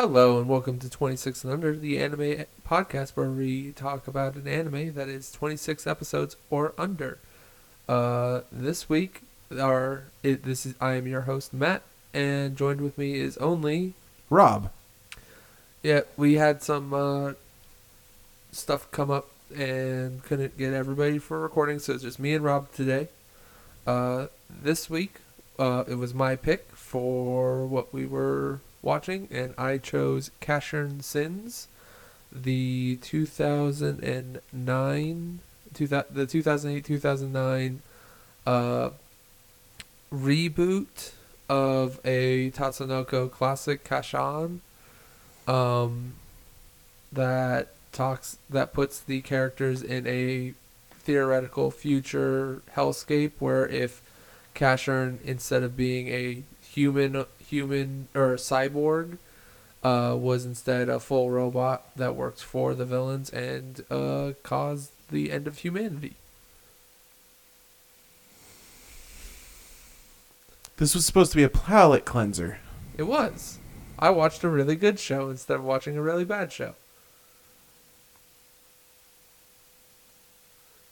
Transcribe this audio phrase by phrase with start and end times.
[0.00, 4.48] Hello and welcome to 26 and Under, the anime podcast where we talk about an
[4.48, 7.18] anime that is 26 episodes or under.
[7.86, 9.20] Uh, this week,
[9.60, 11.82] our it, this is I am your host Matt,
[12.14, 13.92] and joined with me is only
[14.30, 14.70] Rob.
[15.82, 17.32] yeah we had some uh,
[18.52, 22.72] stuff come up and couldn't get everybody for recording, so it's just me and Rob
[22.72, 23.08] today.
[23.86, 25.16] Uh, this week,
[25.58, 31.68] uh, it was my pick for what we were watching, and I chose Casshern Sins,
[32.32, 35.40] the 2009,
[35.74, 37.82] two the 2008 2009
[38.46, 38.90] uh,
[40.12, 41.12] reboot
[41.48, 44.60] of a Tatsunoko classic, Casshan,
[45.46, 46.14] um,
[47.12, 50.54] that talks that puts the characters in a
[51.00, 54.02] theoretical future hellscape where if
[54.54, 59.18] Casshern instead of being a human human or cyborg
[59.82, 65.32] uh, was instead a full robot that works for the villains and uh, caused the
[65.32, 66.14] end of humanity.
[70.76, 72.58] This was supposed to be a palate cleanser.
[72.96, 73.58] It was.
[73.98, 76.74] I watched a really good show instead of watching a really bad show.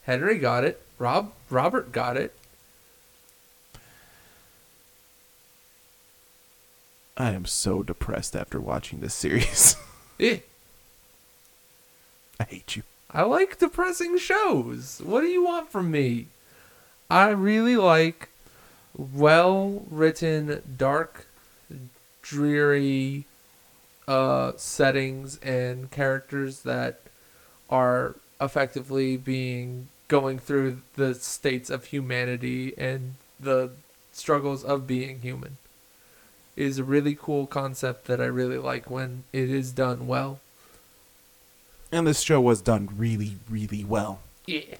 [0.03, 0.81] Henry got it.
[0.97, 2.35] Rob Robert got it.
[7.19, 9.75] I am so depressed after watching this series.
[10.21, 10.39] Eh,
[12.41, 12.83] I hate you.
[13.09, 15.01] I like depressing shows.
[15.01, 16.27] What do you want from me?
[17.09, 18.27] I really like
[18.97, 21.25] well written, dark,
[22.21, 23.23] dreary
[24.09, 26.99] uh, settings and characters that
[27.69, 33.71] are effectively being going through the states of humanity and the
[34.11, 35.55] struggles of being human.
[36.59, 40.41] It is a really cool concept that I really like when it is done well.
[41.89, 44.19] And this show was done really, really well.
[44.45, 44.75] Yeah.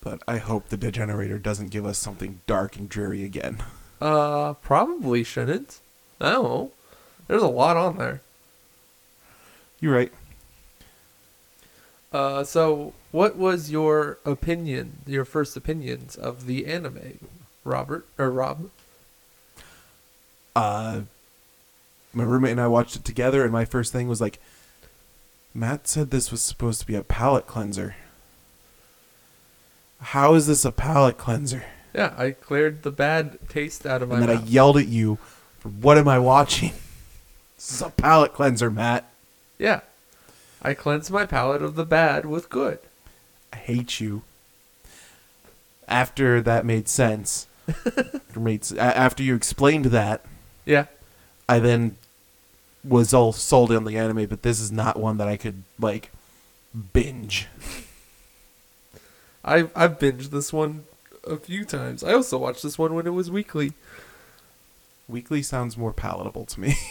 [0.00, 3.62] But I hope the Degenerator doesn't give us something dark and dreary again.
[4.00, 5.78] Uh, probably shouldn't.
[6.20, 6.72] I don't know.
[7.28, 8.22] There's a lot on there.
[9.78, 10.12] You're right.
[12.12, 17.20] Uh, so what was your opinion, your first opinions of the anime,
[17.62, 18.68] Robert or Rob?
[20.54, 21.02] Uh,
[22.12, 24.38] my roommate and I watched it together, and my first thing was like,
[25.52, 27.96] Matt said this was supposed to be a palate cleanser.
[30.00, 31.64] How is this a palate cleanser?
[31.94, 35.16] Yeah, I cleared the bad taste out of my And then I yelled at you
[35.60, 36.72] for what am I watching?
[37.56, 39.08] This is a palate cleanser, Matt.
[39.58, 39.80] yeah,
[40.60, 42.80] I cleanse my palate of the bad with good.
[43.52, 44.22] I hate you.
[45.88, 47.46] After that made sense,
[48.36, 50.26] made after you explained that,
[50.64, 50.86] Yeah,
[51.48, 51.96] I then
[52.82, 56.10] was all sold on the anime, but this is not one that I could like
[56.92, 57.48] binge.
[59.44, 60.84] I I've binged this one
[61.26, 62.02] a few times.
[62.02, 63.72] I also watched this one when it was weekly.
[65.08, 66.74] Weekly sounds more palatable to me.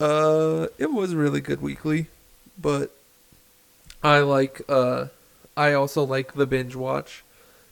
[0.00, 2.08] Uh, it was really good weekly,
[2.60, 2.90] but
[4.02, 5.06] I like uh,
[5.56, 7.22] I also like the binge watch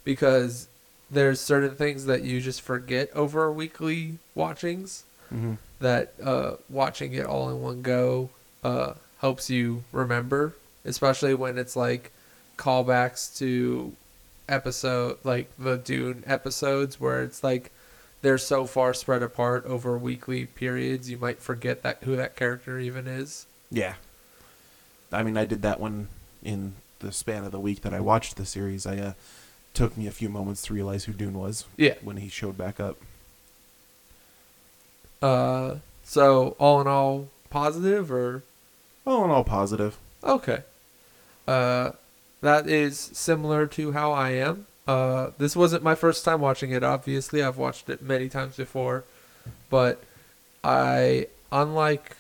[0.05, 0.69] because
[1.11, 5.55] there's certain things that you just forget over weekly watchings mm-hmm.
[5.81, 8.31] that uh, watching it all in one go
[8.63, 10.55] uh, helps you remember,
[10.85, 12.13] especially when it's like
[12.59, 13.93] callbacks to
[14.49, 17.71] episode like the Dune episodes where it's like
[18.21, 22.79] they're so far spread apart over weekly periods you might forget that who that character
[22.79, 23.47] even is.
[23.71, 23.95] Yeah.
[25.11, 26.09] I mean, I did that one
[26.43, 28.87] in the span of the week that I watched the series.
[28.87, 29.13] I uh,
[29.75, 31.95] took me a few moments to realize who Dune was Yeah.
[32.03, 32.99] when he showed back up.
[35.23, 38.43] Uh so all in all positive or
[39.07, 39.97] All in all, positive.
[40.25, 40.63] Okay.
[41.47, 41.93] Uh,
[42.41, 44.67] that is similar to how I am.
[44.87, 46.83] Uh, this wasn't my first time watching it.
[46.83, 49.05] Obviously, I've watched it many times before,
[49.71, 50.03] but
[50.65, 52.17] I, unlike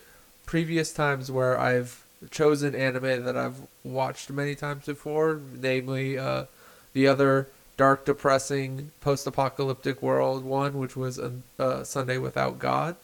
[0.46, 6.44] previous times where I've chosen anime that I've watched many times before, namely uh,
[6.92, 12.96] the other dark, depressing, post-apocalyptic world one, which was a uh, Sunday Without God.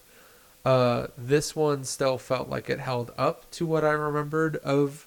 [0.64, 5.06] Uh, this one still felt like it held up to what I remembered of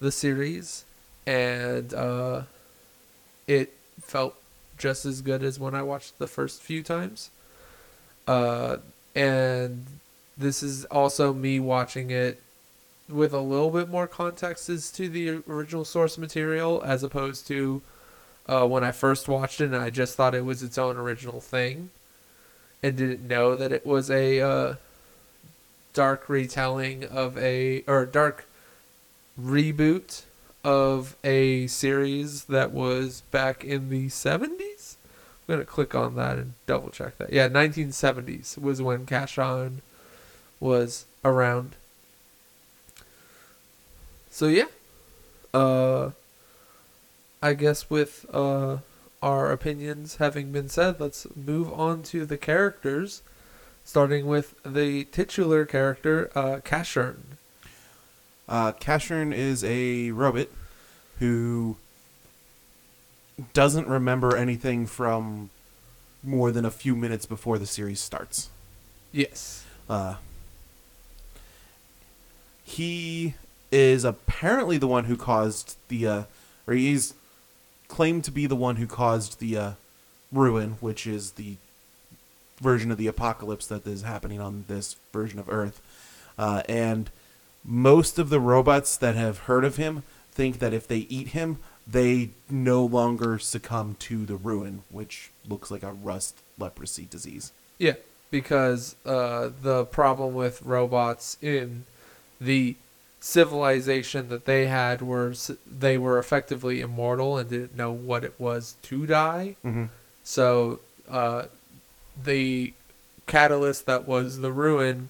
[0.00, 0.84] the series,
[1.26, 2.42] and uh,
[3.46, 4.36] it felt
[4.78, 7.30] just as good as when I watched the first few times.
[8.26, 8.78] Uh,
[9.14, 9.86] and
[10.36, 12.40] this is also me watching it
[13.08, 17.82] with a little bit more context as to the original source material, as opposed to
[18.46, 21.40] uh, when I first watched it and I just thought it was its own original
[21.40, 21.90] thing,
[22.82, 24.74] and didn't know that it was a uh,
[25.92, 28.46] dark retelling of a or dark
[29.40, 30.22] reboot
[30.62, 34.96] of a series that was back in the 70s.
[35.46, 37.32] I'm to click on that and double check that.
[37.32, 39.82] Yeah, 1970s was when Casshan
[40.58, 41.76] was around.
[44.30, 44.66] So yeah.
[45.52, 46.10] Uh
[47.44, 48.78] I guess with uh
[49.22, 53.20] our opinions having been said, let's move on to the characters
[53.84, 57.36] starting with the titular character uh Casshern.
[58.48, 60.48] Uh, Casshern is a robot
[61.18, 61.76] who
[63.52, 65.50] doesn't remember anything from
[66.22, 68.48] more than a few minutes before the series starts.
[69.12, 69.64] Yes.
[69.88, 70.16] Uh,
[72.64, 73.34] he
[73.70, 76.22] is apparently the one who caused the, uh,
[76.66, 77.14] or he's
[77.88, 79.72] claimed to be the one who caused the uh,
[80.32, 81.56] ruin, which is the
[82.60, 85.80] version of the apocalypse that is happening on this version of Earth.
[86.38, 87.10] Uh, and
[87.64, 91.58] most of the robots that have heard of him think that if they eat him,
[91.86, 97.52] they no longer succumb to the ruin, which looks like a rust leprosy disease.
[97.78, 97.94] Yeah,
[98.30, 101.84] because uh, the problem with robots in
[102.40, 102.76] the
[103.24, 108.76] civilization that they had was they were effectively immortal and didn't know what it was
[108.82, 109.56] to die.
[109.64, 109.86] Mm-hmm.
[110.22, 111.44] So uh,
[112.22, 112.74] the
[113.26, 115.08] catalyst that was the ruin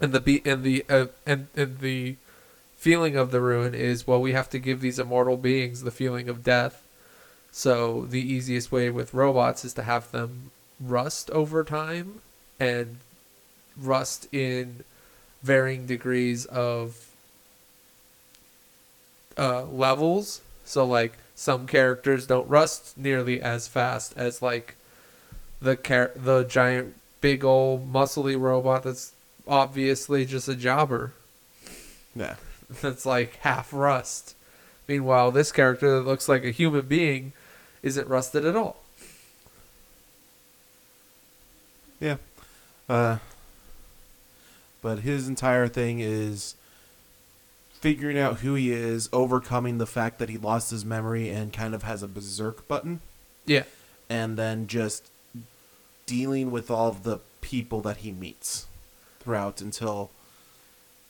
[0.00, 2.16] and the be- and the uh, and, and the
[2.78, 6.30] feeling of the ruin is well we have to give these immortal beings the feeling
[6.30, 6.82] of death.
[7.52, 12.22] So the easiest way with robots is to have them rust over time
[12.58, 12.96] and
[13.76, 14.82] rust in
[15.42, 17.07] varying degrees of
[19.38, 20.40] uh, levels.
[20.64, 24.74] So like some characters don't rust nearly as fast as like
[25.60, 29.12] the car- the giant big old muscly robot that's
[29.46, 31.12] obviously just a jobber
[32.14, 32.36] Yeah.
[32.82, 34.34] that's like half rust.
[34.86, 37.32] Meanwhile, this character that looks like a human being
[37.82, 38.76] isn't rusted at all.
[42.00, 42.16] Yeah.
[42.88, 43.18] Uh,
[44.80, 46.54] but his entire thing is
[47.80, 51.74] figuring out who he is, overcoming the fact that he lost his memory and kind
[51.74, 53.00] of has a berserk button,
[53.46, 53.64] Yeah.
[54.10, 55.10] and then just
[56.06, 58.66] dealing with all of the people that he meets
[59.20, 60.10] throughout until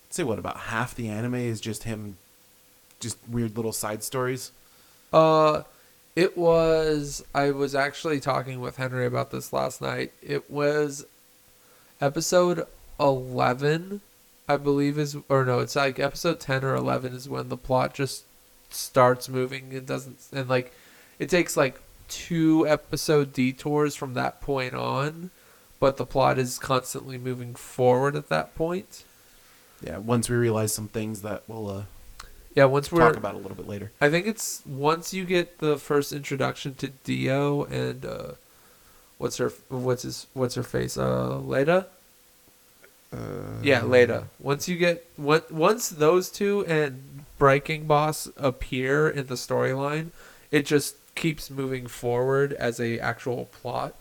[0.09, 2.17] I'd say what about half the anime is just him
[3.01, 4.51] just weird little side stories.
[5.13, 5.63] Uh,
[6.17, 7.25] it was.
[7.35, 10.13] I was actually talking with Henry about this last night.
[10.21, 11.07] It was
[12.01, 12.67] episode
[12.99, 14.01] eleven,
[14.49, 17.95] I believe is, or no, it's like episode ten or eleven is when the plot
[17.95, 18.25] just
[18.71, 19.73] starts moving.
[19.73, 20.73] It doesn't, and like,
[21.19, 25.31] it takes like two episode detours from that point on,
[25.79, 29.05] but the plot is constantly moving forward at that point.
[29.83, 31.83] Yeah, once we realize some things that we'll uh,
[32.55, 33.93] Yeah, once we're talk about a little bit later.
[34.01, 38.33] I think it's once you get the first introduction to Dio and uh,
[39.19, 41.87] what's her what's his what's her face uh Leda
[43.13, 43.17] Uh,
[43.63, 49.35] yeah Leda once you get on- once those two and Braiking Boss appear in the
[49.35, 50.11] storyline
[50.51, 53.95] it just keeps moving forward as a actual plot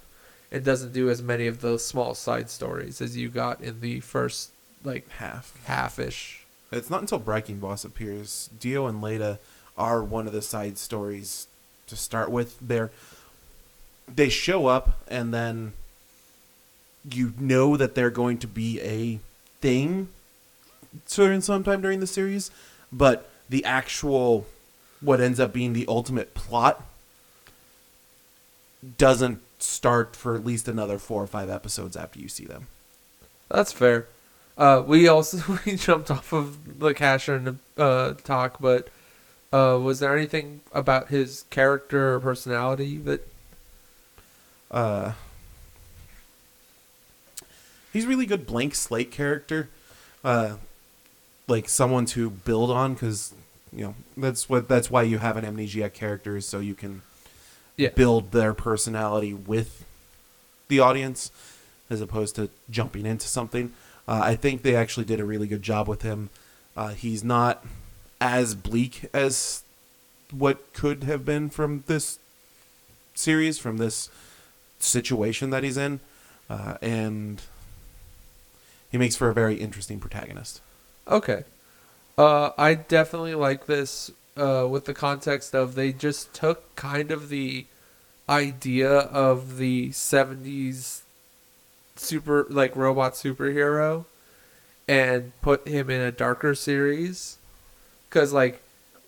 [0.51, 4.00] it doesn't do as many of those small side stories as you got in the
[4.01, 4.51] first
[4.83, 5.54] like half.
[5.65, 8.49] half-ish It's not until Braiking Boss appears.
[8.59, 9.40] Dio and Leda
[9.78, 11.47] are one of the side stories
[11.87, 12.57] to start with.
[12.59, 12.92] They're
[14.14, 15.73] they show up and then
[17.11, 19.19] you know that they're going to be a
[19.61, 20.09] thing
[21.06, 22.52] certain sometime during the series,
[22.92, 24.45] but the actual
[25.02, 26.83] what ends up being the ultimate plot
[28.97, 32.68] doesn't start for at least another four or five episodes after you see them.
[33.49, 34.07] That's fair.
[34.57, 38.90] Uh, we also we jumped off of the Casher uh, talk, but
[39.54, 43.28] uh, was there anything about his character or personality that?
[44.69, 45.14] uh
[47.97, 49.69] he's a really good blank slate character
[50.23, 50.56] uh
[51.47, 53.33] like someone to build on because
[53.73, 57.01] you know that's what that's why you have an amnesia character is so you can
[57.75, 57.89] Yeah.
[57.89, 59.83] build their personality with
[60.68, 61.31] the audience
[61.89, 63.71] as opposed to jumping into something.
[64.07, 66.30] Uh, i think they actually did a really good job with him.
[66.75, 67.66] Uh, he's not
[68.21, 69.63] as bleak as
[70.31, 72.19] what could have been from this
[73.16, 74.09] series from this
[74.80, 75.99] situation that he's in,
[76.49, 77.42] uh, and
[78.92, 80.62] he makes for a very interesting protagonist.
[81.08, 81.44] Okay,
[82.18, 87.30] uh, I definitely like this uh, with the context of they just took kind of
[87.30, 87.66] the
[88.30, 91.02] idea of the '70s
[91.96, 94.06] super like robot superhero
[94.88, 97.38] and put him in a darker series
[98.08, 98.62] because like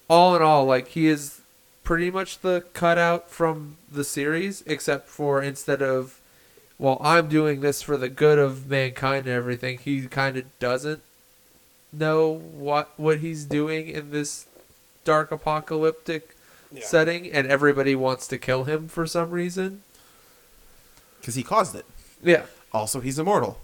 [0.09, 1.41] all in all like he is
[1.83, 6.18] pretty much the cutout from the series except for instead of
[6.79, 11.01] well i'm doing this for the good of mankind and everything he kind of doesn't
[11.93, 14.47] know what what he's doing in this
[15.05, 16.35] dark apocalyptic
[16.81, 19.81] setting and everybody wants to kill him for some reason
[21.19, 21.85] Because he caused it.
[22.23, 23.57] yeah Also, he's immortal.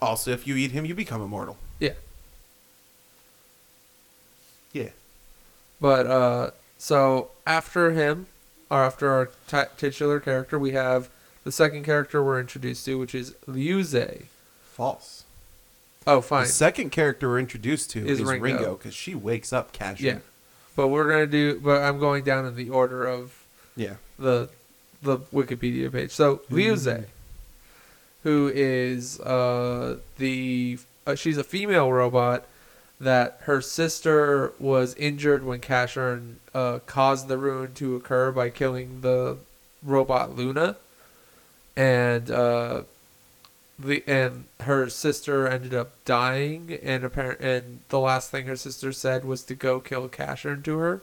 [0.00, 1.56] Also, if you eat him, you become immortal.
[1.80, 1.94] yeah
[4.72, 4.90] Yeah.
[5.80, 8.26] But uh, so after him,
[8.70, 11.08] or after our t- titular character, we have
[11.46, 14.24] the second character we're introduced to, which is Lyuze.
[14.74, 15.22] False.
[16.04, 16.42] Oh, fine.
[16.42, 18.74] The second character we're introduced to Is is, Ringo.
[18.74, 20.00] Because she wakes up Cash.
[20.00, 20.18] yeah,
[20.74, 21.60] but we're gonna do.
[21.60, 23.44] But I'm going down in the order of
[23.76, 23.94] Yeah.
[24.18, 24.48] the
[25.02, 26.10] the Wikipedia page.
[26.10, 27.04] So Lyuze,
[28.24, 32.44] who is uh, the uh, she's a female robot
[33.00, 39.02] that her sister was injured when Casshern uh, caused the ruin to occur by killing
[39.02, 39.36] the
[39.82, 40.74] robot Luna,
[41.76, 42.82] and uh,
[43.78, 48.92] the and her sister ended up dying, and apparent and the last thing her sister
[48.92, 51.00] said was to go kill Casshern to her,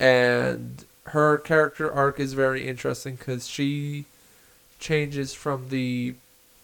[0.00, 4.04] and her character arc is very interesting because she
[4.78, 6.14] changes from the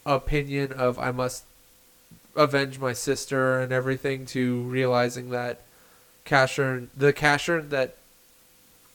[0.06, 1.44] opinion of I must
[2.36, 5.60] avenge my sister and everything to realizing that
[6.24, 7.96] Casshern, the Casshern that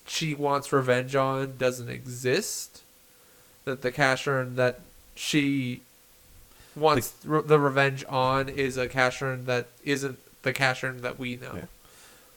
[0.07, 2.82] she wants revenge on doesn't exist.
[3.65, 4.81] That the Casshern that
[5.15, 5.81] she
[6.75, 11.53] wants re- the revenge on is a Casshern that isn't the Casshern that we know.
[11.55, 11.65] Yeah.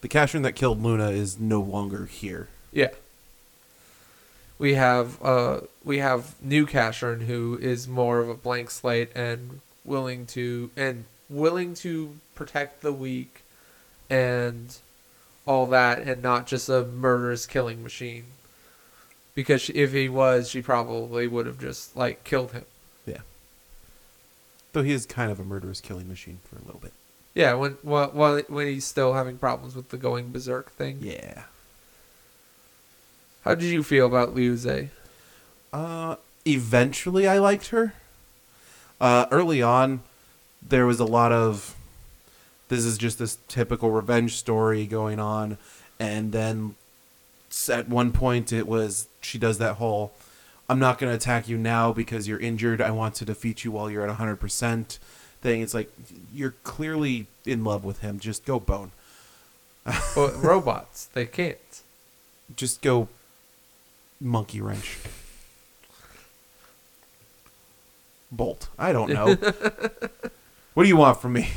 [0.01, 2.49] The Cashman that killed Luna is no longer here.
[2.73, 2.91] Yeah.
[4.59, 9.61] We have uh we have new Casshern who is more of a blank slate and
[9.85, 13.43] willing to and willing to protect the weak
[14.09, 14.77] and
[15.47, 18.25] all that and not just a murderous killing machine.
[19.37, 22.65] Because she, if he was, she probably would have just like killed him.
[23.07, 23.21] Yeah.
[24.73, 26.93] Though he is kind of a murderous killing machine for a little bit.
[27.35, 30.99] Yeah, when while, while when he's still having problems with the going berserk thing.
[31.03, 31.45] Yeah.
[33.45, 34.89] How did you feel about Lyuze?
[35.73, 36.17] Uh,
[36.47, 37.93] eventually, I liked her.
[38.99, 40.01] Uh, early on,
[40.67, 41.77] there was a lot of
[42.69, 45.59] this is just this typical revenge story going on,
[46.01, 46.75] and then
[47.69, 50.13] at one point it was she does that whole
[50.69, 52.81] "I'm not going to attack you now because you're injured.
[52.81, 54.99] I want to defeat you while you're at 100 percent."
[55.43, 55.61] Thing.
[55.61, 55.93] It's like
[56.35, 58.19] you're clearly in love with him.
[58.19, 58.91] Just go bone.
[60.17, 61.83] Well, robots, they can't.
[62.57, 63.09] Just go
[64.21, 64.99] monkey wrench.
[68.33, 68.69] Bolt.
[68.79, 69.35] I don't know.
[70.75, 71.51] what do you want from me?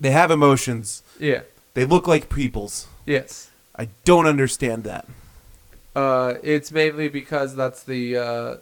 [0.00, 1.02] They have emotions.
[1.18, 1.42] Yeah.
[1.74, 2.86] They look like people's.
[3.04, 3.49] Yes.
[3.80, 5.06] I don't understand that.
[5.96, 8.56] Uh, it's mainly because that's the uh,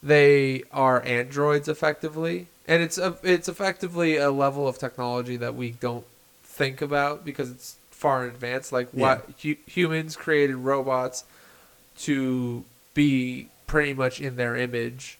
[0.00, 5.72] they are androids effectively, and it's a, it's effectively a level of technology that we
[5.72, 6.04] don't
[6.44, 8.70] think about because it's far in advance.
[8.70, 11.24] Like what hu- humans created robots
[12.02, 12.64] to
[12.94, 15.18] be pretty much in their image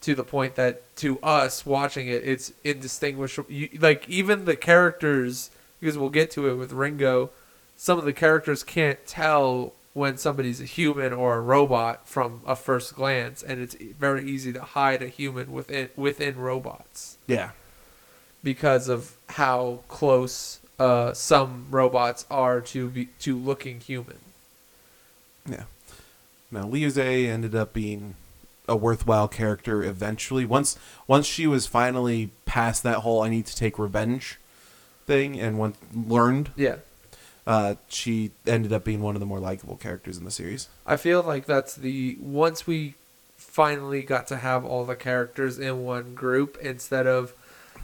[0.00, 5.50] to the point that to us watching it it's indistinguishable you, like even the characters
[5.78, 7.30] because we'll get to it with Ringo
[7.82, 12.54] some of the characters can't tell when somebody's a human or a robot from a
[12.54, 17.52] first glance and it's very easy to hide a human within within robots Yeah.
[18.44, 24.18] because of how close uh, some robots are to be to looking human
[25.48, 25.64] Yeah.
[26.50, 28.14] Now Lyuze ended up being
[28.68, 30.44] a worthwhile character eventually.
[30.44, 34.38] Once once she was finally past that whole I need to take revenge
[35.06, 36.76] thing and once learned, yeah
[37.46, 40.68] uh, she ended up being one of the more likable characters in the series.
[40.86, 42.94] I feel like that's the once we
[43.36, 47.32] finally got to have all the characters in one group instead of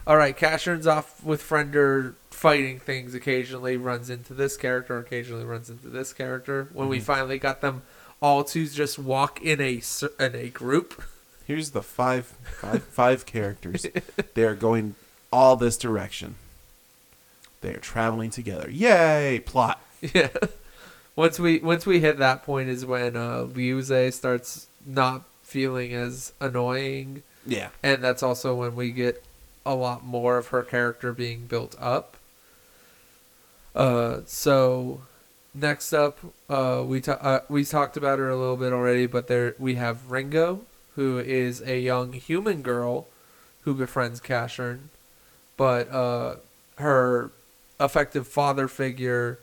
[0.06, 5.68] all right, Casshern's off with Friender fighting things occasionally runs into this character, occasionally runs
[5.68, 6.68] into this character.
[6.72, 7.02] When we Mhm.
[7.02, 7.82] finally got them
[8.22, 9.82] all to just walk in a
[10.20, 11.02] in a group.
[11.44, 12.26] Here's the five
[12.60, 13.86] five five characters.
[14.34, 14.94] They are going
[15.32, 16.36] all this direction.
[17.60, 18.68] They are traveling together.
[18.70, 19.40] Yay!
[19.44, 19.80] Plot.
[20.14, 20.28] Yeah.
[21.16, 26.32] Once we once we hit that point is when uh Lyuze starts not feeling as
[26.40, 27.70] annoying Yeah.
[27.82, 29.24] and that's also when we get
[29.64, 32.18] a lot more of her character being built up.
[33.74, 35.02] Uh, so
[35.54, 39.26] next up, uh, we ta- uh, we talked about her a little bit already, but
[39.28, 40.60] there we have Ringo,
[40.94, 43.06] who is a young human girl
[43.62, 44.88] who befriends Casshern,
[45.56, 46.36] but uh,
[46.76, 47.30] her
[47.78, 49.38] effective father figure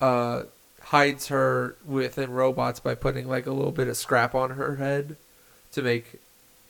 [0.00, 0.42] uh,
[0.82, 5.16] hides her within robots by putting like a little bit of scrap on her head
[5.72, 6.20] to make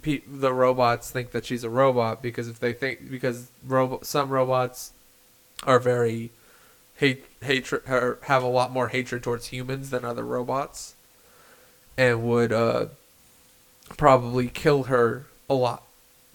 [0.03, 3.49] pe- the robots think that she's a robot because if they think because
[4.03, 4.93] some robots
[5.65, 6.31] are very
[6.97, 7.83] hate hatred
[8.25, 10.95] have a lot more hatred towards humans than other robots
[11.97, 12.87] and would uh
[13.97, 15.83] probably kill her a lot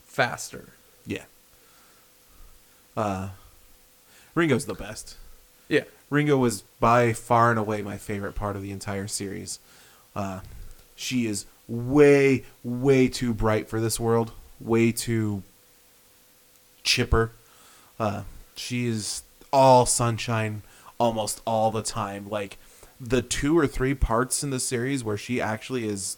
[0.06, 0.70] faster
[1.06, 1.24] Yeah.
[2.98, 3.30] Uh,
[4.36, 5.16] Ringo's the best.
[5.68, 9.60] yeah Ringo was by far and away my favorite part of the entire series.
[10.16, 10.40] Uh,
[10.96, 14.32] she is way, way too bright for this world.
[14.60, 15.44] Way too
[16.84, 17.32] chipper.
[18.00, 18.24] Uh,
[18.56, 19.22] she is
[19.54, 20.64] all sunshine
[20.98, 22.28] almost all the time.
[22.28, 22.58] Like
[23.00, 26.18] the two or three parts in the series where she actually is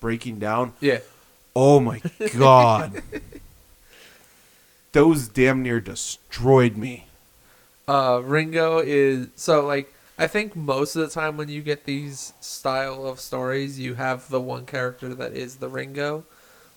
[0.00, 0.72] breaking down.
[0.80, 0.98] yeah
[1.54, 2.00] Oh my
[2.36, 3.02] god.
[4.92, 7.06] Those damn near destroyed me.
[7.88, 12.32] uh ringo is so like i think most of the time when you get these
[12.40, 16.24] style of stories you have the one character that is the ringo.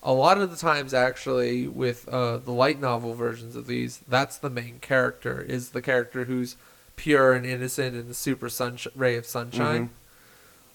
[0.04, 4.38] A lot of the times actually with uh the light novel versions of these that's
[4.38, 6.56] the main character is the character who's
[6.96, 9.89] pure and innocent and the super sun ray of sunshine.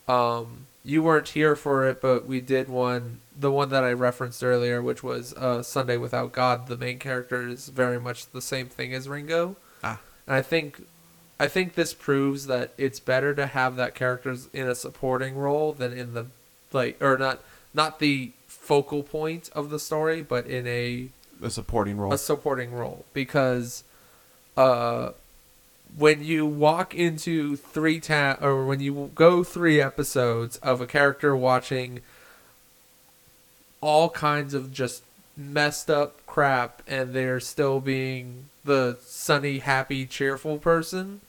[0.08, 4.44] Um you weren't here for it but we did one the one that i referenced
[4.44, 8.66] earlier which was uh sunday without god the main character is very much the same
[8.66, 9.98] thing as ringo Ah.
[10.26, 10.82] and i think
[11.40, 15.72] i think this proves that it's better to have that character in a supporting role
[15.72, 16.26] than in the
[16.72, 17.40] like or not
[17.72, 21.08] not the focal point of the story but in a
[21.42, 22.12] A supporting role.
[22.12, 23.84] a supporting role because
[24.56, 25.10] uh
[25.96, 31.34] when you walk into three ta- or when you go three episodes of a character
[31.36, 32.00] watching
[33.80, 35.02] all kinds of just
[35.36, 41.20] messed up crap and they're still being the sunny happy cheerful person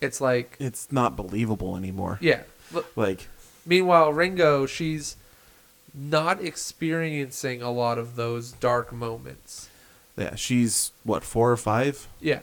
[0.00, 2.18] it's like it's not believable anymore.
[2.20, 2.40] yeah
[2.96, 3.28] Like
[3.64, 5.16] meanwhile ringo she's
[5.94, 9.68] not experiencing a lot of those dark moments
[10.16, 12.06] yeah, she's what, four or five?
[12.20, 12.40] yeah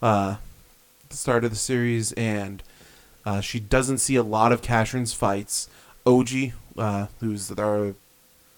[0.00, 0.36] Uh
[1.06, 2.64] at the start of the series and
[3.24, 5.68] uh, she doesn't see a lot of Casshern's fights.
[6.04, 7.94] Ohji, uh, who's our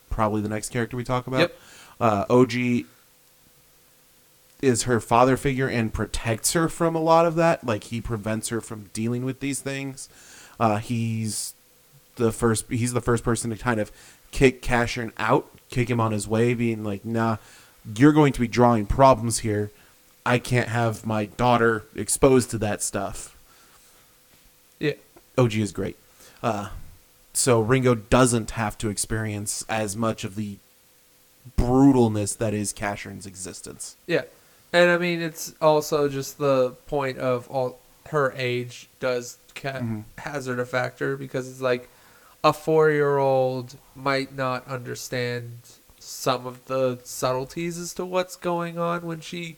[0.08, 1.40] probably the next character we talk about.
[1.40, 1.58] Yep.
[2.00, 2.87] Uh, Ohji
[4.62, 7.64] is her father figure and protects her from a lot of that.
[7.64, 10.08] Like he prevents her from dealing with these things.
[10.58, 11.54] Uh, he's
[12.16, 12.64] the first.
[12.70, 13.92] He's the first person to kind of
[14.30, 17.37] kick Casshern out, kick him on his way, being like, "Nah,
[17.96, 19.70] you're going to be drawing problems here.
[20.28, 23.34] I can't have my daughter exposed to that stuff."
[24.78, 24.92] yeah
[25.36, 25.96] Ohji is great.
[26.42, 26.68] Uh,
[27.32, 30.58] so Ringo doesn't have to experience as much of the
[31.56, 33.96] brutalness that is Casshern's existence.
[34.06, 34.22] Yeah,
[34.72, 37.78] and I mean it's also just the point of all
[38.10, 40.04] her age does ca- Mhm.
[40.18, 41.88] hazard a factor because it's like
[42.44, 45.60] a four year old might not understand
[45.98, 49.56] some of the subtleties as to what's going on when she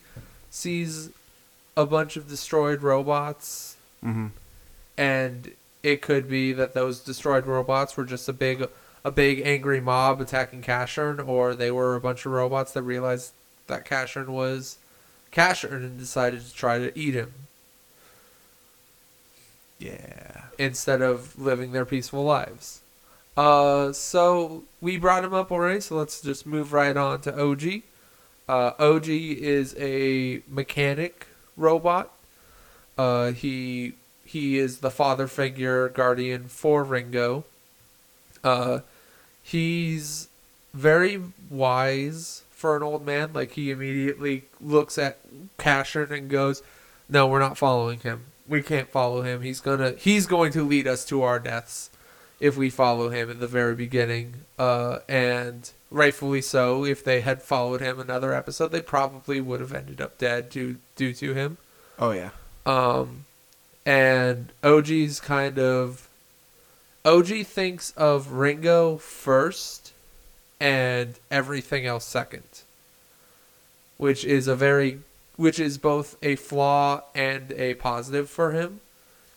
[0.51, 1.11] sees
[1.77, 4.29] a bunch of destroyed robots Mm-hmm.
[4.99, 8.67] and it could be that those destroyed robots were just a big
[9.05, 13.33] a big angry mob attacking Casshern, or they were a bunch of robots that realized
[13.67, 14.77] that Casshern was
[15.33, 17.33] Casshern and decided to try to eat him
[19.79, 20.43] Yeah.
[20.59, 22.81] instead of living their peaceful lives.
[23.37, 27.83] Uh, so we brought him up already, so let's just move right on to Ohji.
[28.51, 32.11] Uh, Ohji is a mechanic robot.
[32.99, 33.93] Uh, he
[34.25, 37.45] he is the father figure guardian for Ringo.
[38.43, 38.81] Uh,
[39.41, 40.27] he's
[40.75, 43.31] very wise for an old man.
[43.33, 45.19] Like he immediately looks at
[45.57, 46.61] Casshern and goes,
[47.09, 48.25] "No, we're not following him.
[48.49, 49.43] We can't follow him.
[49.43, 51.89] He's gonna he's going to lead us to our deaths
[52.41, 56.85] if we follow him in the very beginning." Uh, and rightfully so.
[56.85, 60.77] If they had followed him another episode, they probably would have ended up dead due
[60.97, 61.59] due to him.
[61.99, 62.31] Oh yeah.
[62.67, 63.25] Um,
[63.85, 66.09] and Ohji's kind of
[67.05, 69.93] Ohji thinks of Ringo first
[70.61, 72.63] and everything else second,
[73.97, 75.01] which is a very
[75.37, 78.81] which is both a flaw and a positive for him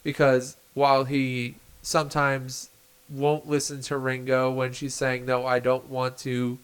[0.03, 2.69] because while he sometimes
[3.13, 6.57] won't listen to Ringo when she's saying no I don't want to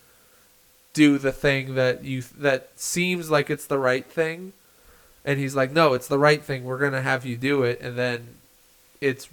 [0.93, 4.53] do the thing that you that seems like it's the right thing
[5.23, 7.79] and he's like no it's the right thing we're going to have you do it
[7.81, 8.27] and then
[8.99, 9.29] it's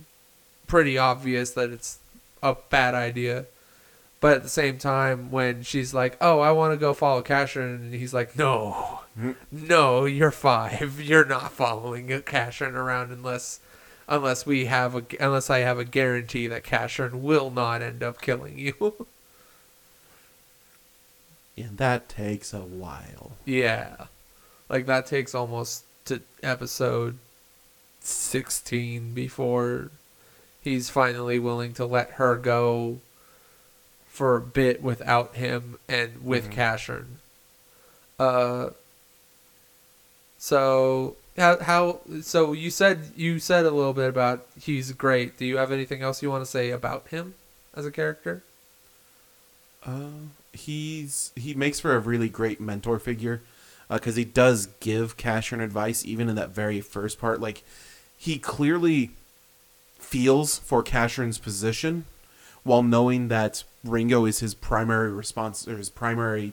[0.66, 1.98] pretty obvious that it's
[2.42, 3.46] a bad idea
[4.20, 7.74] But at the same time, when she's like, "Oh, I want to go follow Casherin,"
[7.76, 9.36] and he's like, "No, Mhm.
[9.52, 10.98] no, you're five.
[11.08, 13.60] You're not following Casherin around unless,
[14.08, 18.20] unless we have a, unless I have a guarantee that Casherin will not end up
[18.20, 19.06] killing you."
[21.58, 23.32] And that takes a while.
[23.46, 24.08] yeah,
[24.68, 27.16] like that takes almost to episode
[28.00, 29.90] sixteen before
[30.62, 32.98] he's finally willing to let her go
[34.06, 36.52] for a bit without him and with Mhm.
[36.52, 37.06] Casherin.
[38.18, 38.70] Uh,
[40.38, 45.38] so how how so you said you said a little bit about he's great.
[45.38, 47.34] Do you have anything else you want to say about him
[47.74, 48.42] as a character?
[49.84, 53.42] Uh, he's he makes for a really great mentor figure
[53.88, 57.40] because he does give Casherin advice even in that very first part.
[57.40, 57.62] Like
[58.18, 59.10] he clearly
[59.98, 62.04] feels for Casherin's position
[62.64, 66.52] while knowing that Ringo is his primary response or his primary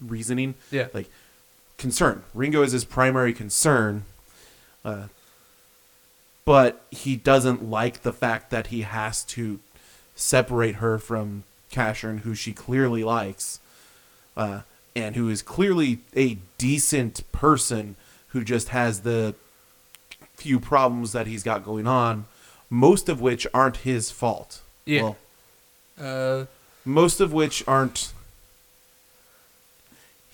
[0.00, 0.88] reasoning Yeah.
[0.92, 1.08] like
[1.78, 2.22] concern.
[2.34, 4.04] Ringo is his primary concern,
[4.84, 5.04] uh,
[6.44, 9.58] but he doesn't like the fact that he has to
[10.14, 13.60] separate her from Casherin, who she clearly likes,
[14.36, 14.60] uh,
[14.94, 17.96] and who is clearly a decent person
[18.28, 19.34] who just has the
[20.34, 22.26] few problems that he's got going on,
[22.70, 24.60] most of which aren't his fault.
[24.84, 25.02] Yeah.
[25.02, 25.16] Well,
[25.98, 26.44] Uh,
[26.84, 28.12] most of which aren't.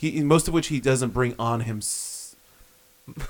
[0.03, 1.81] He most of which he doesn't bring on him.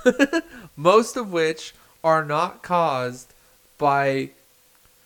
[0.76, 3.34] most of which are not caused
[3.76, 4.30] by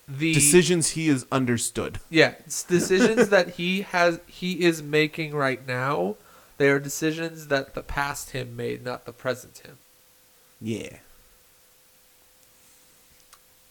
[0.06, 1.98] the decisions he has understood.
[2.08, 6.14] Yeah, it's decisions that he has he is making right now.
[6.56, 9.78] They are decisions that the past him made, not the present him.
[10.60, 10.98] Yeah.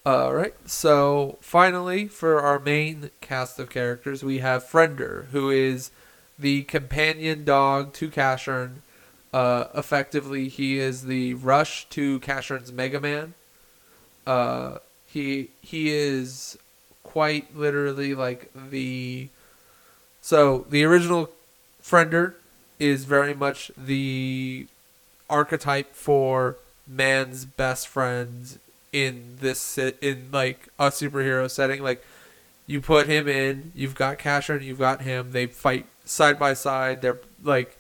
[0.06, 0.54] All right.
[0.66, 5.92] So finally, for our main cast of characters, we have Friender, who is
[6.38, 8.76] the companion dog to Casshern.
[9.34, 13.34] Uh, effectively, he is the rush to Casshern's Mega Man.
[14.26, 16.58] Uh, he he is
[17.04, 19.30] quite literally like the.
[20.22, 21.30] So the original
[21.84, 22.34] Friender
[22.80, 24.68] is very much the
[25.30, 28.60] archetype for man's best friend
[28.92, 31.84] in this in like a superhero setting.
[31.84, 32.04] Like
[32.68, 35.32] you put him in, you've got Casher and you've got him.
[35.32, 37.02] They fight side by side.
[37.02, 37.78] They're like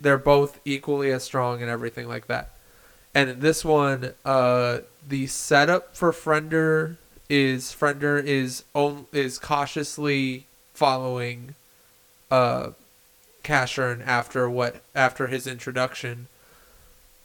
[0.00, 2.50] they're both equally as strong and everything like that.
[3.14, 4.78] And in this one, uh,
[5.08, 6.96] the setup for Friender
[7.28, 11.54] is Friender is on, is cautiously following
[12.30, 12.70] uh
[13.42, 16.26] Casshern after what after his introduction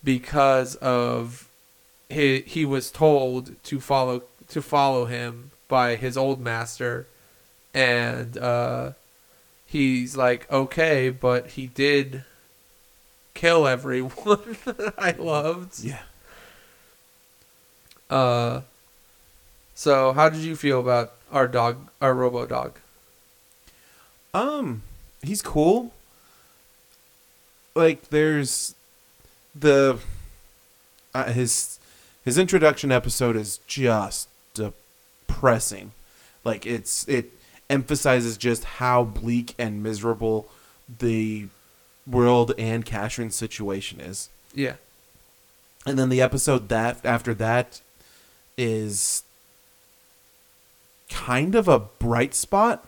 [0.04, 1.50] because of
[2.10, 7.08] he he was told to follow to follow him by his old master
[7.74, 8.92] and uh
[9.70, 12.24] he's like okay but he did
[13.34, 16.02] kill everyone that I loved Yeah.
[18.10, 18.62] uh
[19.76, 22.80] so how did you feel about our dog our robo dog
[24.34, 24.84] Um,
[25.24, 25.92] he's cool.
[27.76, 28.76] Like there's
[29.56, 29.98] the
[31.16, 31.80] uh, his
[32.26, 35.92] his introduction episode is just depressing.
[36.44, 37.32] Like it's it
[37.70, 40.48] emphasizes just how bleak and miserable
[41.00, 41.48] the
[42.08, 44.30] world and Casherin's situation is.
[44.54, 44.76] yeah
[45.86, 47.82] And then the episode that after that
[48.58, 49.24] is
[51.10, 52.86] kind of a bright spot,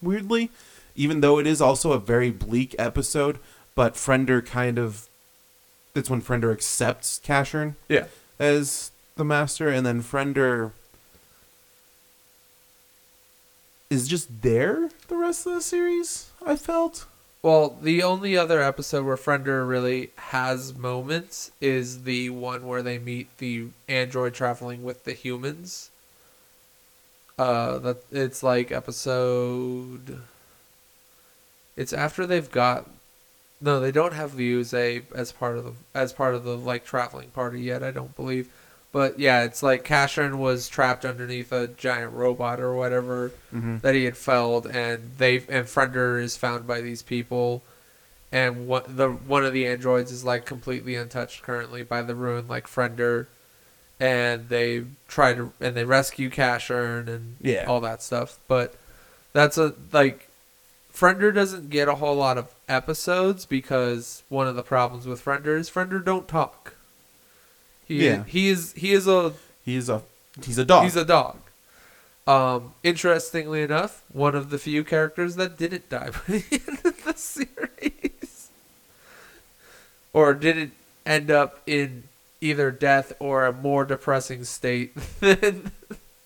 [0.00, 0.50] weirdly,
[0.94, 3.38] even though it is also a very bleak episode.
[3.74, 5.08] But Friender kind of
[5.94, 8.06] that's when Friender accepts Casherin yeah
[8.38, 10.72] as the master, and then Friender
[13.92, 16.30] is just there the rest of the series.
[16.44, 17.04] I felt.
[17.42, 22.98] Well, the only other episode where Friender really has moments is the one where they
[22.98, 25.90] meet the android traveling with the humans.
[27.38, 30.22] Uh, that it's like episode.
[31.76, 32.88] It's after they've got.
[33.60, 36.84] No, they don't have the Uze as part of the as part of the like
[36.84, 37.82] traveling party yet.
[37.82, 38.48] I don't believe,
[38.92, 43.78] but yeah, it's like Casherin was trapped underneath a giant robot or whatever Mm-hmm.
[43.78, 47.62] that he had felled, and they and Friender is found by these people,
[48.30, 52.48] and one the one of the androids is like completely untouched currently by the ruin,
[52.48, 53.26] like Friender,
[54.00, 57.64] and they try to and they rescue Casshern and Yeah.
[57.66, 58.38] all that stuff.
[58.48, 58.74] But
[59.34, 60.28] that's a like
[60.94, 65.58] Friender doesn't get a whole lot of episodes because one of the problems with Friender
[65.58, 66.74] is Friender don't talk.
[67.92, 68.24] He Yeah.
[68.24, 69.32] he is he is a
[69.64, 70.02] He's a
[70.44, 70.84] he's a dog.
[70.84, 71.36] He's a dog.
[72.26, 77.04] Um, interestingly enough, one of the few characters that didn't die by the end of
[77.04, 78.48] the series,
[80.12, 80.72] or didn't
[81.04, 82.04] end up in
[82.40, 85.72] either death or a more depressing state than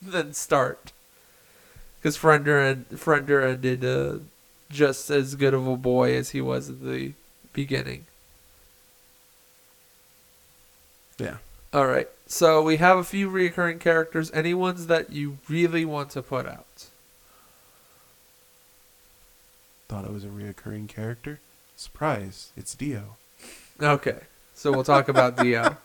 [0.02, 0.92] than start.
[1.98, 4.18] Because Friender and Friender ended uh,
[4.70, 7.12] just as good of a boy as he was at the
[7.52, 8.04] beginning.
[11.18, 11.36] Yeah.
[11.76, 12.08] All right.
[12.26, 14.32] So we have a few recurring characters.
[14.32, 16.86] Any ones that you really want to put out?
[19.86, 21.38] Thought it was a reoccurring character.
[21.76, 22.50] Surprise!
[22.56, 23.16] It's Dio.
[23.78, 24.20] Okay.
[24.54, 25.76] So we'll talk about Dio.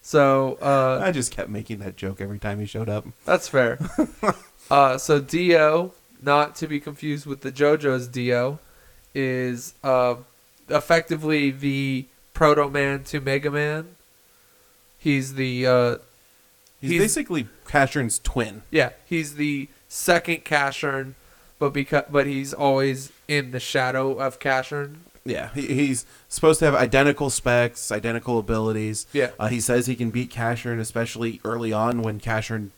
[0.00, 3.04] So uh, I just kept making that joke every time he showed up.
[3.24, 3.80] that's fair.
[4.70, 8.60] uh, so Dio, not to be confused with the JoJo's Dio,
[9.12, 10.14] is uh,
[10.68, 13.95] effectively the Proto Man to Mega Man.
[15.06, 15.96] He's the uh,
[16.80, 18.62] He's, He's- basically Casshern's twin.
[18.72, 21.14] Yeah, he's the second Casshern,
[21.60, 24.96] but because but he's always in the shadow of Casshern.
[25.24, 29.06] Yeah, he, he's supposed to have identical specs, identical abilities.
[29.12, 29.30] Yeah.
[29.38, 32.70] Uh, he says he can beat Casshern, especially early on when Casshern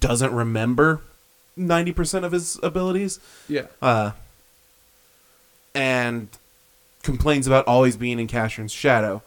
[0.00, 1.02] doesn't remember
[1.56, 4.12] ninety percent of his abilities, Yeah, uh,
[5.74, 6.28] and
[7.02, 9.22] complains about always being in Casshern's shadow,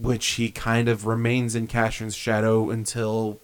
[0.00, 3.38] which he kind of remains in Casshern's shadow until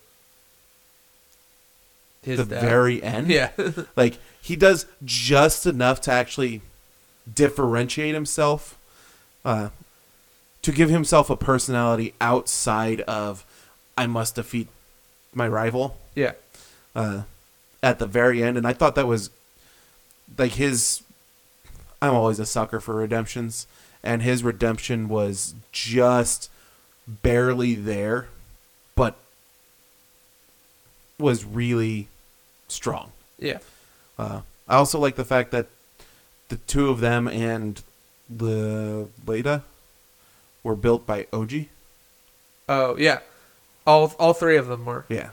[2.22, 2.60] his the dad.
[2.60, 3.28] very end.
[3.28, 3.50] yeah,
[3.96, 6.60] Like he does just enough to actually
[7.32, 8.78] differentiate himself,
[9.44, 9.70] uh,
[10.62, 13.44] to give himself a personality outside of
[13.96, 14.68] I must defeat
[15.34, 16.32] my rival yeah,
[16.94, 17.22] uh,
[17.82, 19.30] at the very end, and I thought that was
[20.38, 21.02] like his.
[22.00, 23.66] I'm always a sucker for redemptions,
[24.04, 26.50] and his redemption was just
[27.06, 28.28] barely there,
[28.94, 29.16] but
[31.18, 32.08] was really
[32.68, 33.12] strong.
[33.38, 33.58] yeah.
[34.18, 35.66] Uh, I also like the fact that
[36.48, 37.82] the two of them and
[38.30, 39.64] the Leda
[40.62, 41.68] were built by Ohji.
[42.68, 43.20] Oh yeah,
[43.86, 45.04] all all three of them were.
[45.08, 45.30] Yeah,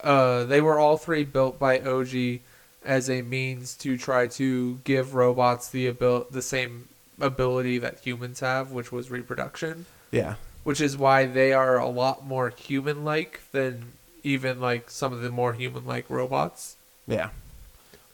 [0.00, 2.40] Uh, they were all three built by Ohji
[2.84, 6.88] as a means to try to give robots the abil- the same
[7.20, 9.86] ability that humans have, which was reproduction.
[10.10, 15.20] yeah, Which is why they are a lot more human-like than even like some of
[15.22, 16.76] the more human-like robots.
[17.06, 17.30] yeah.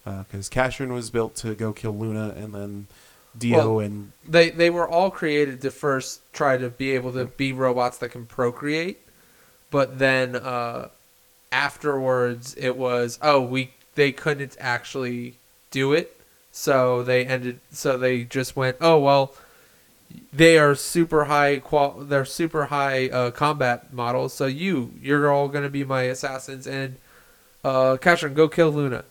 [0.05, 2.87] Because Casshern was built to go kill Luna, and then
[3.39, 7.25] Dio Well, and they they were all created to first try to be able to
[7.27, 8.99] be robots that can procreate
[9.71, 10.89] but then uh
[11.51, 15.37] afterwards it was oh we they couldn't actually
[15.71, 16.21] do it
[16.53, 19.35] so they ended so they just went oh well
[20.33, 24.35] they are super high qual they're super high uh, combat models.
[24.35, 26.97] So you you're all going to be my assassins and
[27.65, 29.05] uh Katrin, go kill Luna.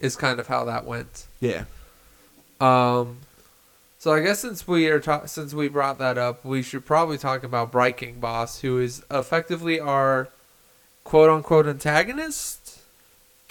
[0.00, 1.26] Is kind of how that went.
[1.40, 1.64] Yeah,
[2.60, 3.18] um,
[3.98, 7.16] so I guess since we are ta- since we brought that up, we should probably
[7.16, 10.28] talk about Braiking Boss, who is effectively our
[11.04, 12.63] quote unquote antagonist.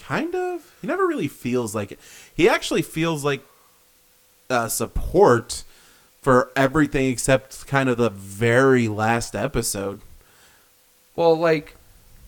[0.06, 0.76] Kind of.
[0.82, 2.00] He never really feels like it.
[2.36, 3.42] He actually feels like
[4.50, 5.63] uh, support
[6.22, 10.02] for everything except kind of the very last episode.
[11.16, 11.76] Well, like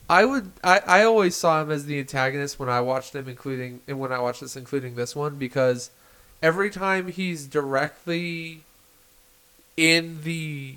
[0.08, 3.80] I would, I, I always saw him as the antagonist when I watched him, including
[3.86, 5.90] and when I watched this, including this one, because
[6.42, 8.60] every time he's directly
[9.76, 10.76] in the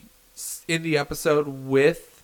[0.68, 2.24] in the episode with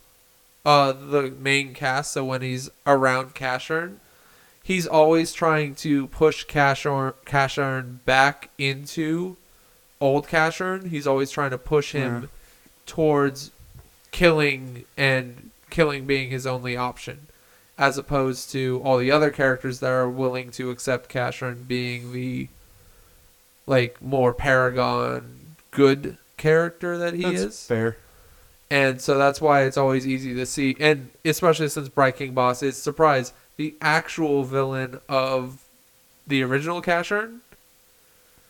[0.65, 3.97] uh the main cast, so when he's around Casshern,
[4.65, 9.37] he's always trying to push Casshern Casshern back into
[10.01, 10.89] old Casshern.
[10.89, 12.27] He's always trying to push him Yeah.
[12.87, 13.51] towards
[14.11, 17.27] killing and killing being his only option,
[17.77, 22.47] as opposed to all the other characters that are willing to accept Casshern being the
[23.67, 25.39] like more paragon
[25.71, 27.65] good character that he That's is.
[27.67, 27.97] fair.
[28.71, 32.77] And so that's why it's always easy to see, and especially since Braiking Boss is
[32.77, 35.63] surprise the actual villain of
[36.27, 37.39] the original Casshern.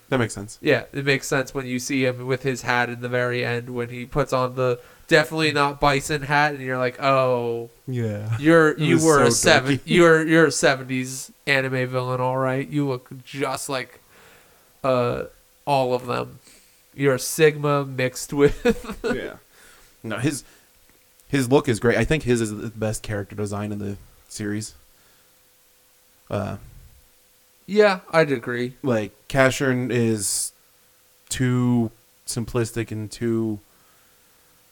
[0.09, 0.59] That makes sense.
[0.61, 3.71] Yeah, it makes sense when you see him with his hat in the very end
[3.71, 8.37] when he puts on the definitely not bison hat, and you're like, oh, Yeah.
[8.39, 12.67] you're you were a seven, you're you're a seventies anime villain, all right.
[12.67, 13.99] You look just like
[14.83, 15.23] uh
[15.65, 16.39] all of them.
[16.93, 18.63] You're a Sigma mixed with
[19.03, 19.37] yeah.
[20.03, 20.43] No, his
[21.27, 21.97] his look is great.
[21.97, 23.97] I think his is the best character design in the
[24.29, 24.75] series.
[26.29, 26.57] Uh,
[27.67, 28.75] yeah, I'd agree.
[28.83, 30.51] like Casshern is
[31.29, 31.91] too
[32.27, 33.59] simplistic and too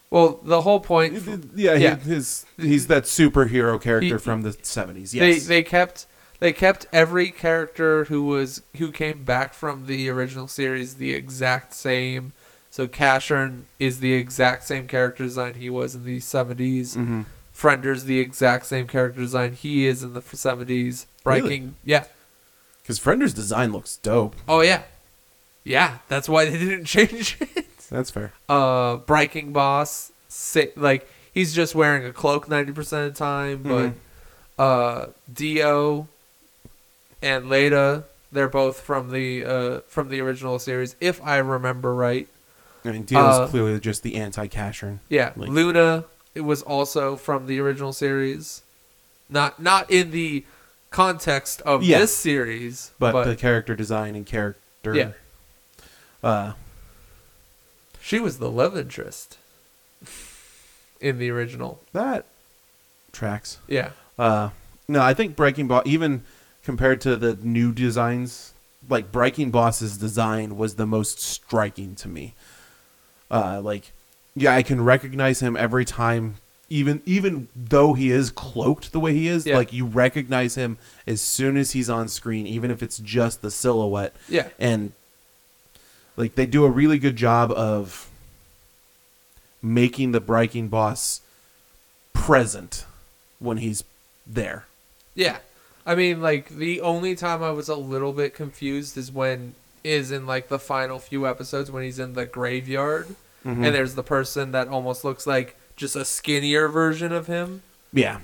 [0.09, 1.13] Well, the whole point
[1.55, 1.95] Yeah, Yeah.
[1.97, 5.11] He, his he's that superhero character He- from the seventies.
[5.11, 6.05] they Yes, they kept
[6.39, 11.73] they kept every character who was who came back from the original series the exact
[11.73, 12.33] same.
[12.69, 16.95] So Casshern is the exact same character design he was in the 70s.
[16.95, 17.21] hmm
[17.53, 21.05] Friender's the exact same character design he is in the 70s.
[21.23, 21.41] Really?
[21.41, 22.03] Breaking, yeah.
[22.81, 24.35] because Friender's design looks dope.
[24.47, 24.81] Oh yeah,
[25.63, 25.99] yeah.
[26.09, 27.65] That's why they didn't change it.
[27.89, 28.33] That's fair.
[28.49, 33.69] uh Braiking Boss si like he's just wearing a cloak 90% of the time but
[33.69, 33.93] Mhm.
[34.57, 36.07] uh Dio
[37.21, 42.27] and Leda they're both from the uh from the original series if I remember right
[42.83, 44.99] I mean, Dio's Uh, clearly just the anti-Casshern.
[45.07, 48.61] yeah Like- Luna it was also from the original series
[49.29, 50.43] not not in the
[50.89, 51.99] context of Yeah.
[51.99, 54.93] this series but, but, the character design and character.
[54.95, 55.11] Yeah.
[56.23, 56.53] Uh,
[58.01, 59.37] she was the love interest
[61.01, 62.25] in the original that
[63.11, 63.57] tracks.
[63.67, 64.49] yeah Uh,
[64.87, 66.23] no, I think Braiking Boss, even
[66.63, 68.53] compared to the new designs,
[68.89, 72.33] like Braiking Boss's design was the most striking to me.
[73.31, 73.91] Uh, like,
[74.35, 76.35] yeah, I can recognize him every time,
[76.69, 79.45] even even though he is cloaked the way he is.
[79.45, 79.57] Yeah.
[79.57, 83.51] Like, you recognize him as soon as he's on screen, even if it's just the
[83.51, 84.15] silhouette.
[84.27, 84.93] yeah and
[86.15, 88.09] like they do a really good job of
[89.61, 91.21] making the Braiking Boss
[92.13, 92.85] present
[93.39, 93.83] when he's
[94.25, 94.65] there.
[95.15, 95.37] Yeah.
[95.85, 100.11] I mean, like the only time I was a little bit confused is when is
[100.11, 103.15] in like the final few episodes when he's in the graveyard
[103.45, 103.65] Mhm.
[103.65, 107.61] and there's the person that almost looks like just a skinnier version of him.
[107.91, 108.19] Yeah,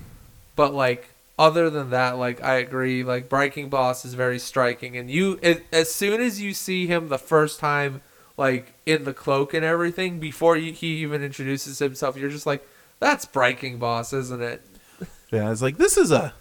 [0.56, 5.10] But like other than that, like I agree, like Braiking Boss is very striking and
[5.10, 8.02] you as, as soon as you see him the first time
[8.38, 12.66] like in the cloak and everything before you, he even introduces himself, you're just like
[13.00, 14.62] that's Braiking Boss, isn't it?
[15.32, 15.52] yeah.
[15.52, 16.34] It's like this is a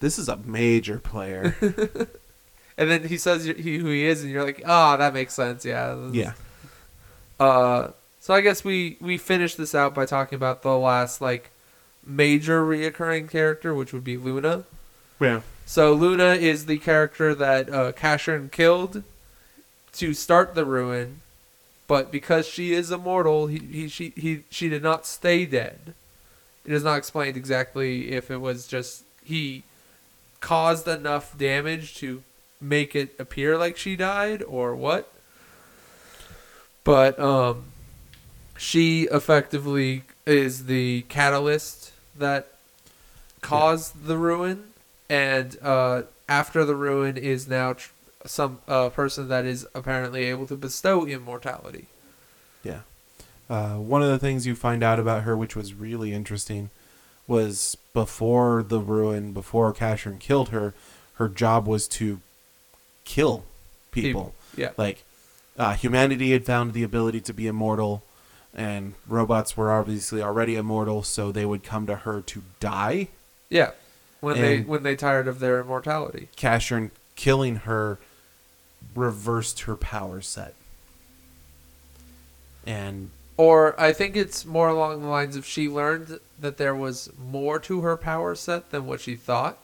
[0.00, 1.56] this is a major player.
[2.76, 5.64] And then he says he, who he is, and you're like, oh, that makes sense.
[5.64, 5.94] Yeah.
[5.94, 6.32] Is- yeah,
[7.38, 7.90] Uh,
[8.24, 11.50] so I guess we we finish this out by talking about the last like
[12.06, 14.64] major reoccurring character, which would be Luna.
[15.20, 15.42] yeah.
[15.66, 17.92] So Luna is the character that uh,
[18.50, 19.02] killed
[19.92, 21.20] to start the ruin,
[21.86, 25.92] but because she is immortal, he, he she he she did not stay dead.
[26.64, 29.64] It is not explained exactly if it was just he
[30.40, 32.22] caused enough damage to
[32.58, 35.12] make it appear like she died or what.
[36.84, 37.64] But um,
[38.56, 42.48] she effectively is the catalyst that
[43.40, 44.64] caused the ruin,
[45.08, 47.90] and uh, after the ruin is now tr-
[48.24, 51.86] some uh, person that is apparently able to bestow immortality.
[52.62, 52.80] Yeah.
[53.50, 56.70] Uh, one of the things you find out about her, which was really interesting,
[57.26, 60.72] was before the ruin, before Casshern killed her,
[61.14, 62.20] her job was to
[63.04, 63.44] kill
[63.90, 64.34] people.
[64.56, 64.70] Yeah.
[64.76, 65.04] Like,
[65.58, 68.02] uh, humanity had found the ability to be immortal,
[68.54, 73.08] and robots were obviously already immortal, so they would come to her to die.
[73.50, 73.72] Yeah.
[74.20, 76.28] When they when they tired of their immortality.
[76.36, 77.98] Casshern killing her
[78.94, 80.54] reversed her power set.
[82.66, 87.10] And Or I think it's more along the lines of she learned that there was
[87.18, 89.58] more to her power set than what she thought.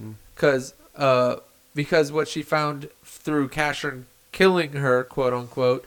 [0.00, 0.14] Mm.
[0.36, 1.36] Cause, uh,
[1.74, 5.84] because what she found through Casshern killing her, quote unquote,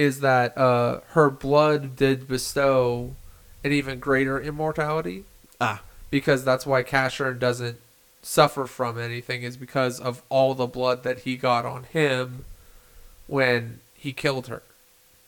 [0.00, 3.14] is that uh, her blood did bestow
[3.62, 5.24] an even greater immortality.
[5.60, 7.78] ah, Because that's why Casshern doesn't
[8.22, 12.46] suffer from anything, is because of all the blood that he got on him
[13.26, 14.62] when he killed her.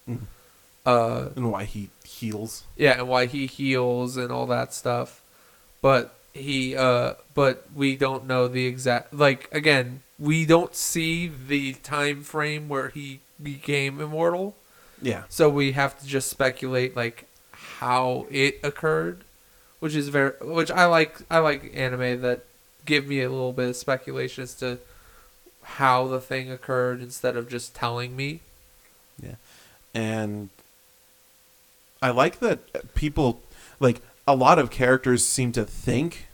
[0.08, 0.20] Mhm.
[0.87, 2.64] Uh, and why he heals.
[2.76, 5.20] yeah, and why he heals and all that stuff.
[5.82, 11.74] But he uh but we don't know the exact like again, we don't see the
[11.74, 14.54] time frame where he became immortal.
[15.02, 15.24] Yeah.
[15.28, 19.24] So we have to just speculate like how it occurred,
[19.80, 22.44] which is very which I like I like anime that
[22.86, 24.78] give me a little bit of speculation as to
[25.62, 28.40] how the thing occurred instead of just telling me.
[29.20, 29.36] Yeah.
[29.94, 30.48] And
[32.00, 33.40] I like that people
[33.80, 36.28] like a lot of characters seem to think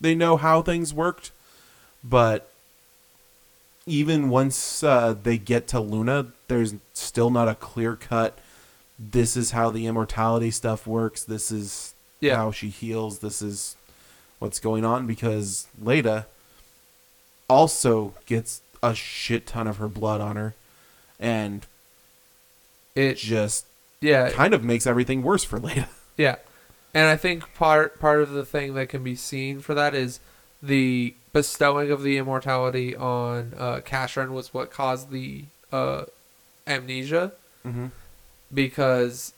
[0.00, 1.30] they know how things worked,
[2.02, 2.50] but
[3.86, 8.38] even once uh, they get to Luna, there's still not a clear cut.
[8.98, 11.24] This is how the immortality stuff works.
[11.24, 12.36] This is Yeah.
[12.36, 13.18] how she heals.
[13.18, 13.76] This is
[14.38, 16.26] what's going on because Leda
[17.48, 20.54] also gets a shit ton of her blood on her,
[21.18, 21.66] and
[22.94, 23.66] It just
[24.00, 25.88] yeah, kind of makes everything worse for Leda.
[26.16, 26.36] Yeah,
[26.94, 30.20] and I think part part of the thing that can be seen for that is
[30.62, 36.04] the bestowing of the immortality on uh, Casshern was what caused the uh,
[36.66, 37.32] amnesia
[37.66, 37.86] Mm-hmm.
[38.52, 39.32] because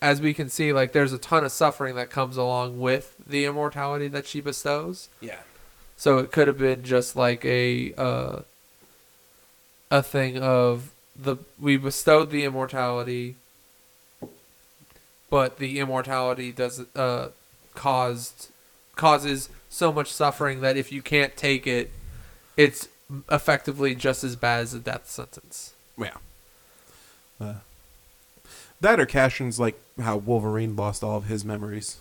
[0.00, 3.44] as we can see like there's a ton of suffering that comes along with the
[3.44, 5.38] immortality that she bestows Yeah.
[5.96, 8.40] so it could have been just like a uh,
[9.92, 13.36] a thing of the we bestowed the immortality
[15.30, 17.28] but the immortality does uh
[17.74, 18.48] caused
[18.96, 21.90] causes so much suffering that if you can't take it
[22.56, 22.88] it's
[23.30, 25.72] effectively just as bad as a death sentence.
[25.98, 26.16] Yeah.
[27.40, 27.54] Uh,
[28.80, 31.98] that or Casshern's like how Wolverine lost all of his memories,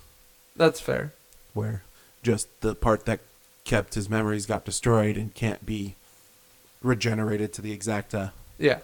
[0.55, 1.13] that's fair.
[1.53, 1.83] Where
[2.23, 3.19] just the part that
[3.63, 5.95] kept his memories got destroyed and can't be
[6.81, 8.79] regenerated to the exact uh, yeah.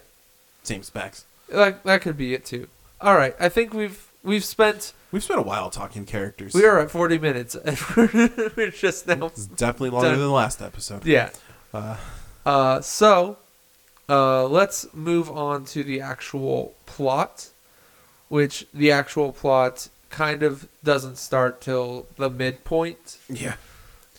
[0.64, 1.26] same specs.
[1.50, 2.68] that that could be it too.
[3.00, 6.54] All right i think we've we've spent We've spent a while talking characters.
[6.54, 7.56] we are at 40 minutes
[8.58, 10.20] we're, just now It's definitely longer Done.
[10.20, 11.06] than the last episode.
[11.06, 11.30] yeah
[11.74, 11.96] Uh,
[12.46, 13.38] Uh, so,
[14.10, 17.50] uh, let's move on to the actual plot,
[18.30, 23.18] which the actual plot kind of doesn't start till the midpoint.
[23.30, 23.56] yeah.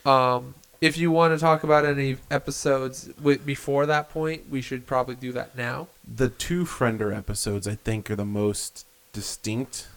[0.07, 4.87] Um, if you want to talk about any episodes wi- before that point, we should
[4.87, 5.89] probably do that now.
[6.07, 9.89] The two Friender episodes, I think, are the most distinct.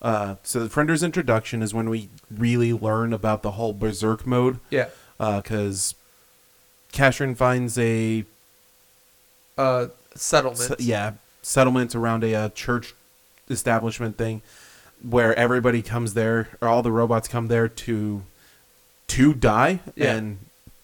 [0.00, 4.60] Uh, so the Friender's introduction is when we really learn about the whole Berserk mode,
[4.70, 4.88] Yeah.
[5.18, 5.94] because
[6.92, 8.24] Casshern finds a
[9.56, 10.58] Uh, settlement.
[10.60, 12.94] se- yeah settlement around a, uh church
[13.50, 14.42] establishment thing,
[15.02, 18.22] where everybody comes there, or all the robots come there to
[19.08, 20.14] to die, Yeah.
[20.16, 20.38] and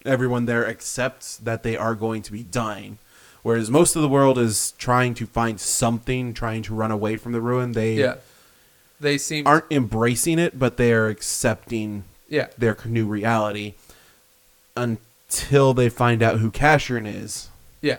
[0.07, 2.99] everyone there accepts that they are going to be dying.
[3.43, 7.33] Whereas most of the world is trying to find something, trying to run away from
[7.33, 7.73] the ruin.
[7.73, 8.15] They Yeah.
[9.05, 9.47] They seem.
[9.47, 12.49] aren't embracing it, but they are accepting Yeah.
[12.59, 13.75] their new reality
[14.77, 17.49] until they find out who Casshern is.
[17.81, 17.99] Yeah.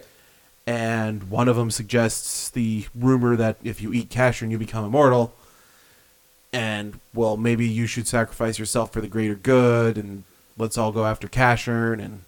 [0.68, 5.34] And one of them suggests the rumor that if you eat Casshern, you become immortal.
[6.52, 10.24] And, well, maybe you should sacrifice yourself for the greater good, and
[10.58, 12.04] let's all go after Casshern.
[12.04, 12.22] And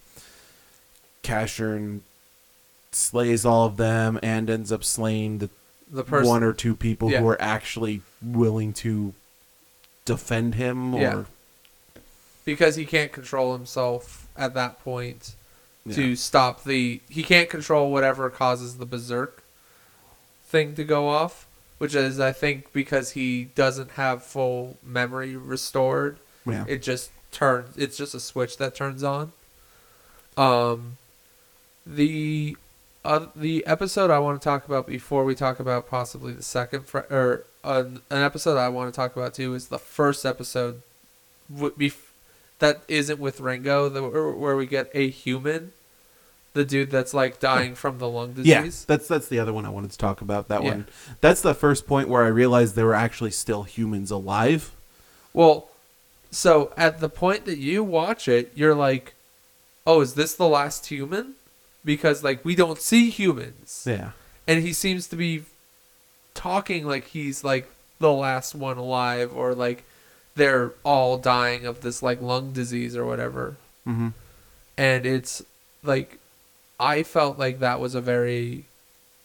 [1.24, 2.02] Casshern
[2.92, 5.50] slays all of them and ends up slaying the
[5.90, 6.28] The person.
[6.30, 7.20] one or two people Yeah.
[7.22, 9.14] who are actually willing to
[10.06, 11.24] defend him or Yeah.
[12.46, 15.36] because he can't control himself at that point
[15.92, 19.42] to stop the he can't control whatever causes the berserk
[20.46, 21.46] thing to go off
[21.78, 26.66] which is i think because he doesn't have full memory restored Yeah.
[26.68, 29.32] it just turns it's just a switch that turns on
[30.36, 30.98] um
[31.86, 32.58] the
[33.08, 36.86] uh, the episode i want to talk about before we talk about possibly the second
[36.86, 40.82] fr- or an, an episode i want to talk about too is the first episode
[41.54, 42.12] w- bef-
[42.60, 45.72] that isn't with ringo the, where we get a human
[46.54, 48.48] the dude that's like dying from the lung disease.
[48.48, 50.48] Yeah, that's that's the other one I wanted to talk about.
[50.48, 50.70] That Yeah.
[50.70, 50.88] one.
[51.22, 54.72] That's the first point where I realized there were actually still humans alive.
[55.34, 55.68] Well,
[56.32, 59.14] so at the point that you watch it, you're like,
[59.86, 61.36] "Oh, is this the last human?"
[61.88, 64.12] Because like we don't see humans, Yeah.
[64.46, 65.44] and he seems to be
[66.34, 67.70] talking like he's like
[68.00, 69.84] the last one alive, or like
[70.36, 73.56] they're all dying of this like lung disease or whatever.
[73.88, 74.10] Mm-hmm.
[74.78, 75.42] And it's
[75.82, 76.20] like
[76.78, 78.66] I felt like that was a very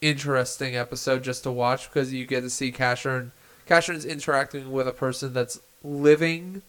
[0.00, 3.30] interesting episode just to watch because you get to see Casshern.
[3.68, 6.62] Casshern's interacting with a person that's living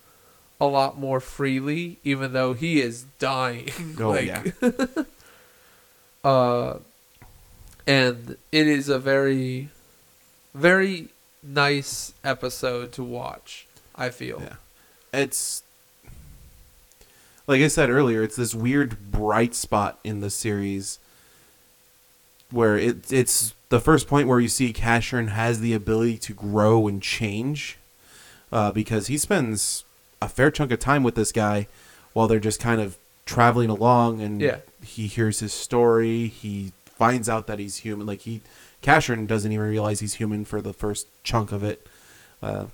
[0.59, 3.69] a lot more freely, even though he is dying.
[3.99, 4.43] Oh, like, yeah.
[6.24, 6.78] uh,
[7.86, 9.69] and it is a very,
[10.53, 11.09] very
[11.41, 13.67] nice episode to watch.
[13.95, 14.41] I feel.
[14.41, 14.55] Yeah.
[15.13, 15.63] It's
[17.45, 20.99] like I said earlier, it's this weird bright spot in the series
[22.49, 26.88] where it it's the first point where you see Casshern has the ability to grow
[26.88, 27.78] and change.
[28.51, 29.84] Uh, because he spends
[30.21, 31.67] a fair chunk of time with this guy
[32.13, 34.57] while they're just kind of traveling along and Yeah.
[34.84, 38.05] he hears his story, he finds out that he's human.
[38.07, 38.41] Like he
[38.82, 41.88] Casshern doesn't even realize he's human for the first chunk of it.
[42.41, 42.65] Uh,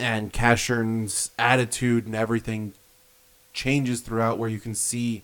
[0.00, 2.72] and Casshern's attitude and everything
[3.52, 5.22] changes throughout where you can see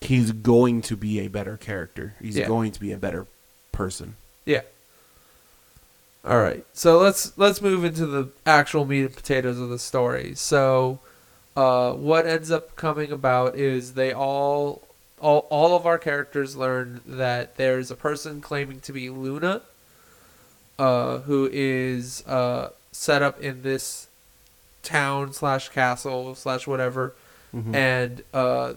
[0.00, 2.14] he's going to be a better character.
[2.20, 2.46] He's Yeah.
[2.46, 3.26] going to be a better
[3.72, 4.16] person.
[4.44, 4.62] Yeah.
[6.24, 6.64] All right.
[6.72, 10.34] So let's let's move into the actual meat and potatoes of the story.
[10.34, 10.98] So
[11.58, 14.80] uh, what ends up coming about is they all
[15.20, 19.62] all all of our characters learn that there's a person claiming to be Luna
[20.78, 24.06] uh, who is uh, set up in this
[24.82, 27.14] town slash castle slash whatever,
[27.54, 27.74] Mhm.
[27.74, 28.74] and uh,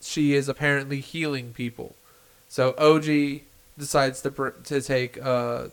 [0.00, 1.94] she is apparently healing people.
[2.48, 3.42] So Ohji
[3.78, 5.66] decides to br- to take uh,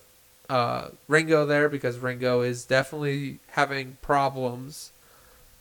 [0.49, 4.91] uh, Ringo there because Ringo is definitely having problems,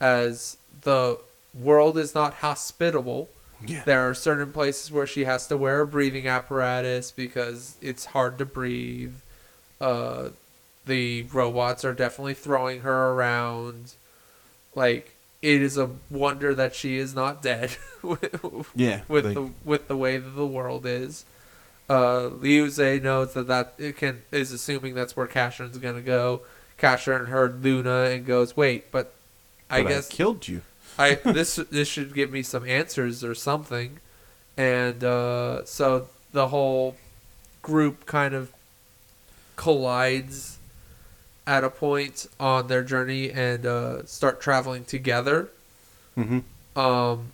[0.01, 1.19] as the
[1.55, 3.29] world is not hospitable.
[3.67, 3.83] yeah.
[3.85, 8.39] There are certain places where she has to wear a breathing apparatus because it's hard
[8.39, 9.15] to breathe.
[9.81, 10.31] Uh,
[10.87, 13.95] the robots are definitely throwing her around.
[14.75, 19.03] Like it is a wonder that she is not dead with Yeah.
[19.09, 21.25] with like- the with the way that the world is.
[21.91, 26.43] Uh, Lyuze knows that that it can is assuming that's where Casshern's gonna go.
[26.79, 29.15] Casshern heard Luna and goes, "Wait, but
[29.71, 30.61] I but guess killed you.
[30.99, 34.01] I this this should give me some answers or something,
[34.57, 36.97] and uh, so the whole
[37.63, 38.53] group kind of
[39.57, 40.59] collides
[41.47, 45.49] at a point on their journey and uh, start traveling together.
[46.17, 46.79] Mm-hmm.
[46.79, 47.33] Um,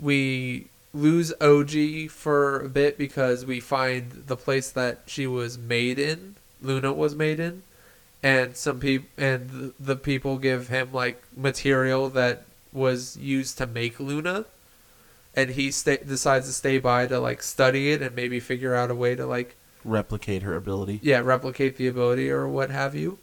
[0.00, 5.98] we lose Ohji for a bit because we find the place that she was made
[5.98, 7.62] in, Luna was made in,
[8.22, 12.44] and some people and the, the people give him like material that
[12.74, 14.44] was used to make Luna,
[15.34, 18.90] and he sta decides to stay by to like study it and maybe figure out
[18.90, 20.98] a way to like Replicate her ability.
[21.02, 23.18] yeah replicate the ability or what have you.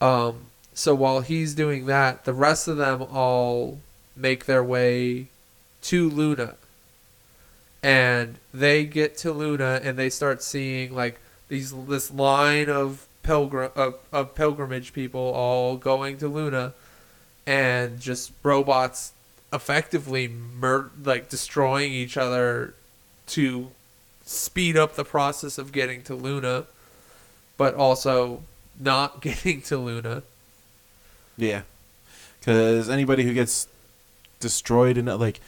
[0.00, 3.80] Um so while he's doing that the rest of them all
[4.16, 5.28] make their way
[5.82, 6.56] to luna.
[7.82, 13.70] And they get to luna and they start seeing like these this line of pilgrim
[13.76, 16.74] of, of pilgrimage people all going to luna
[17.48, 19.12] and just robots
[19.52, 22.74] effectively mur- like destroying each other
[23.28, 23.70] to
[24.26, 26.66] speed up the process of getting to Luna,
[27.56, 28.42] but also
[28.78, 30.22] not getting to Luna.
[31.38, 31.62] Yeah.
[32.38, 33.66] Because anybody who gets
[34.40, 35.40] destroyed and like,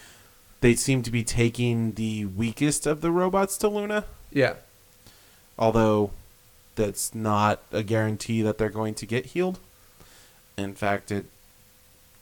[0.62, 4.06] they seem to be taking the weakest of the robots to Luna.
[4.32, 4.54] Yeah,
[5.58, 6.12] Although,
[6.74, 9.58] that's not a guarantee that they're going to get healed.
[10.56, 11.26] In fact, it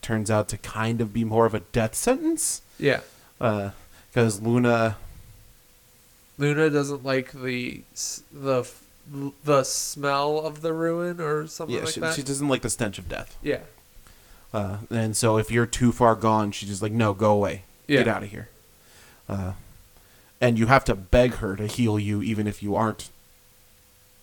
[0.03, 2.63] turns out to kind of be more of a death sentence.
[2.79, 3.01] yeah.
[3.39, 4.97] Because Luna,
[6.39, 7.83] Luna doesn't like the
[8.33, 8.69] the
[9.45, 12.15] the smell of the ruin or something yeah, like she, that.
[12.15, 13.37] she doesn't like the stench of death.
[13.43, 13.61] yeah,
[14.53, 17.63] Uh, and so if you're too far gone, she's just like, no, go away.
[17.87, 17.99] Yeah.
[17.99, 18.49] Get out of here.
[19.29, 19.53] Uh,
[20.41, 23.09] and you have to beg her to heal you, even if you aren't.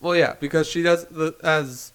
[0.02, 1.92] Well, yeah, because she does the as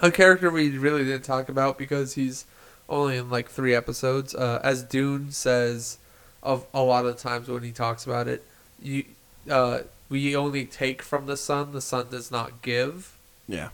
[0.00, 2.44] a character we really didn't talk about because he's
[2.90, 4.34] only in like three episodes.
[4.34, 5.98] Uh, as Dune says,
[6.42, 8.44] of a lot of times when he talks about it,
[8.82, 9.04] you
[9.50, 11.72] uh, we only take from the sun.
[11.72, 13.16] The sun does not give.
[13.48, 13.68] Yeah.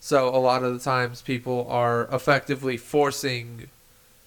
[0.00, 3.68] So a lot of the times people are effectively forcing,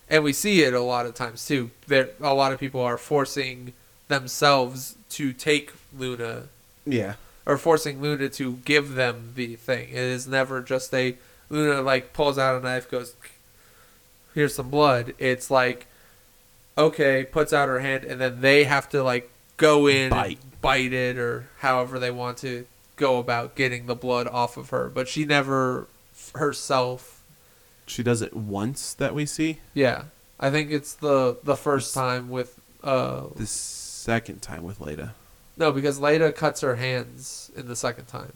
[0.10, 1.72] and we see it a lot of times too.
[1.88, 3.74] There, a lot of people are forcing
[4.08, 6.44] themselves to take Luna
[6.86, 7.14] Yeah.
[7.46, 9.90] or forcing Luna to give them the thing.
[9.90, 11.16] It is never just a
[11.50, 13.16] Luna like pulls out a knife, goes,
[14.34, 15.88] "Here's some blood." It's like,
[16.78, 20.40] okay, puts out her hand, and then they have to like go in, Bite.
[20.42, 22.66] and bite it, or however they want to
[22.96, 24.90] go about getting the blood off of her.
[24.90, 25.88] But she never
[26.36, 27.22] herself.
[27.86, 29.60] She does it once that we see.
[29.74, 30.04] Yeah,
[30.40, 35.14] I think it's the the first time with uh The second time with Leda.
[35.58, 38.34] no because Leda cuts her hands in the second time.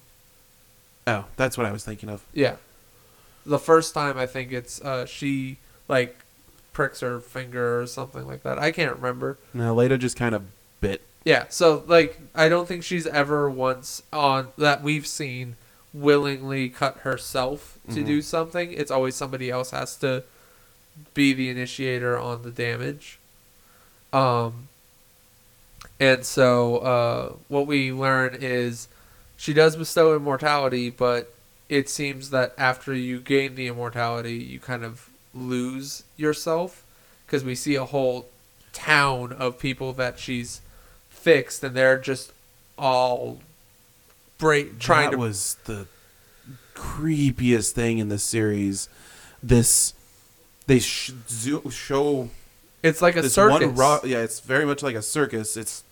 [1.05, 2.23] Oh, that's what I was thinking of.
[2.33, 2.57] Yeah.
[3.45, 6.17] The first time I think it's uh she like
[6.73, 8.59] pricks her finger or something like that.
[8.59, 9.37] I can't remember.
[9.53, 10.43] No, Leda just kind of
[10.81, 11.01] bit.
[11.23, 15.55] Yeah, so like I don't think she's ever once on that we've seen
[15.93, 18.05] willingly cut herself to Mhm.
[18.05, 18.71] do something.
[18.71, 20.23] It's always somebody else has to
[21.13, 23.19] be the initiator on the damage.
[24.13, 24.67] Um
[25.99, 28.87] and so uh what we learn is
[29.35, 31.33] she does bestow immortality, but
[31.69, 36.83] it seems that after you gain the immortality, you kind of lose yourself
[37.25, 38.27] because we see a whole
[38.73, 40.61] town of people that she's
[41.09, 42.31] fixed, and they're just
[42.77, 43.39] all
[44.37, 45.17] break trying that to.
[45.17, 45.87] was the
[46.75, 48.87] creepiest thing in the series.
[49.41, 49.93] This
[50.67, 52.29] they sh- zo- show
[52.83, 53.61] it's like a circus.
[53.61, 55.57] one ro- yeah, it's very much like a circus.
[55.57, 55.83] It's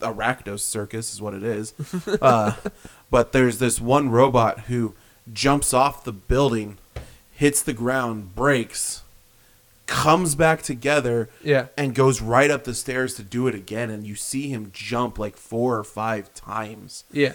[0.00, 1.72] a Rakdos circus is what it is.
[2.20, 2.54] uh,
[3.10, 4.94] but there's this one robot who
[5.32, 6.78] jumps off the building,
[7.32, 9.02] hits the ground, breaks,
[9.86, 13.90] comes back together, yeah, and goes right up the stairs to do it again.
[13.90, 17.32] And you see him jump like four or five times, yeah,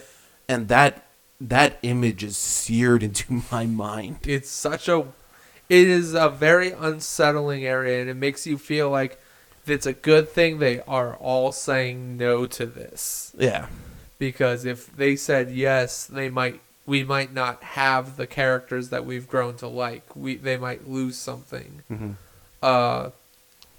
[0.47, 1.07] and that
[1.39, 4.19] that image is seared into my mind.
[4.23, 5.05] It's such a
[5.69, 9.19] it is a very unsettling area and it makes you feel like
[9.65, 13.35] it's a good thing they are all saying no to this.
[13.37, 13.67] Yeah.
[14.17, 19.27] Because if they said yes, they might we might not have the characters that we've
[19.27, 20.15] grown to like.
[20.15, 21.83] We they might lose something.
[21.89, 22.11] hmm
[22.63, 23.11] Uh,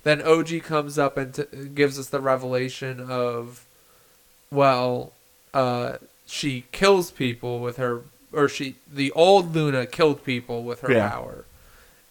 [0.04, 1.44] then Ohji comes up and t-
[1.74, 3.64] gives us the revelation of,
[4.52, 5.12] well,
[5.52, 5.96] uh,
[6.26, 8.02] she kills people with her,
[8.32, 11.08] or she the old Luna killed people with her Yeah.
[11.08, 11.44] power,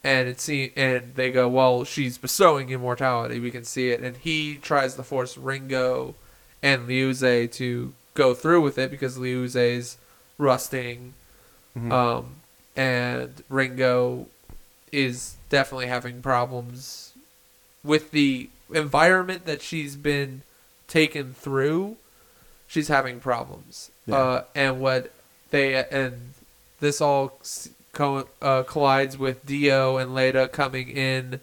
[0.04, 3.38] and it see and they go, well, she's bestowing immortality.
[3.40, 6.14] We can see it, and he tries to force Ringo
[6.62, 9.96] and Lyuze to go through with it because Lyuze's
[10.38, 11.14] rusting
[11.76, 11.92] Mhm.
[11.92, 12.36] um,
[12.76, 14.26] and Ringo
[14.92, 17.12] is definitely having problems
[17.84, 20.42] with the environment that she's been
[20.86, 21.96] taken through.
[22.66, 24.16] She's having problems, Yeah.
[24.16, 25.10] uh, and what
[25.50, 26.34] they and
[26.80, 27.38] this all
[27.92, 31.40] co- uh, collides with Dio and Leda coming in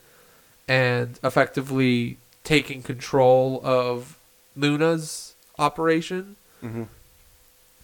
[0.68, 4.18] and effectively taking control of
[4.56, 6.88] Luna's operation Mhm.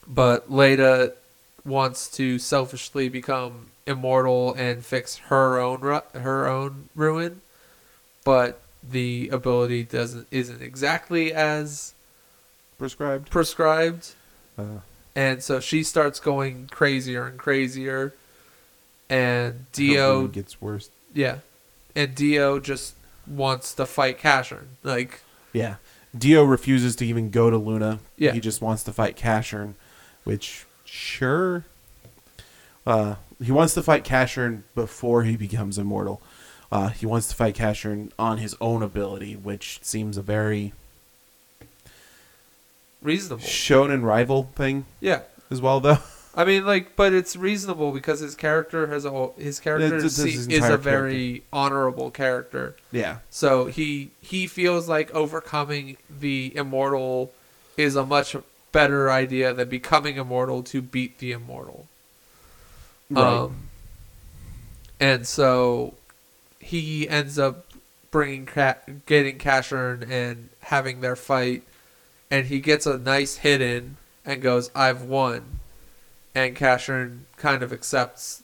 [0.08, 1.14] But Leda
[1.64, 7.42] wants to selfishly become immortal and fix her own ru- her own ruin,
[8.26, 11.94] but the ability doesn't isn't exactly as
[12.78, 13.30] Prescribed.
[13.30, 14.12] prescribed,
[14.58, 14.80] Uh,
[15.16, 18.14] and so she starts going crazier and crazier,
[19.10, 20.90] and Dio gets worse.
[21.14, 21.40] yeah,
[21.96, 22.96] and Dio just
[23.28, 25.22] wants to fight Casshern like
[25.54, 25.76] Yeah.
[26.18, 28.00] Dio refuses to even go to Luna.
[28.18, 28.34] Yeah.
[28.34, 29.76] He just wants to fight Casshern,
[30.24, 31.66] which sure.
[32.86, 36.22] Uh, he wants to fight Casshern before he becomes immortal.
[36.72, 40.74] Uh, he wants to fight Casshern on his own ability, which seems a very
[43.02, 43.44] reasonable.
[43.44, 45.98] shonen rival thing Yeah, as well, though.
[46.36, 50.18] I mean, like, but it's reasonable because his character has a his character It's- it's
[50.18, 52.76] his is a very honorable character.
[52.92, 53.18] yeah.
[53.30, 57.34] So he he feels like overcoming the immortal
[57.76, 58.34] is a much
[58.72, 61.88] better idea than becoming immortal to beat the immortal.
[63.10, 63.24] Right.
[63.24, 63.70] Um,
[65.00, 65.96] and so
[66.60, 67.66] he ends up
[68.12, 68.48] bringing
[69.06, 71.64] getting Casshern and having their fight,
[72.30, 75.60] and he gets a nice hit in and goes, "I've won,"
[76.36, 78.44] and Casshern kind of accepts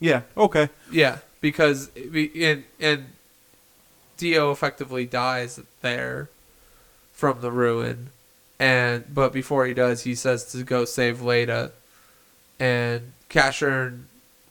[0.00, 0.22] yeah.
[0.36, 0.68] Okay.
[0.90, 3.06] yeah, because and and
[4.16, 6.28] Dio effectively dies there
[7.12, 8.10] from the ruin,
[8.58, 11.72] and but before he does, he says to go save Leda,
[12.58, 14.04] and Casshern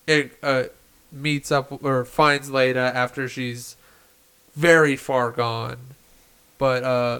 [0.05, 0.63] it, uh,
[1.11, 3.75] meets up or finds Leda after she's
[4.55, 5.77] very far gone,
[6.57, 7.19] but uh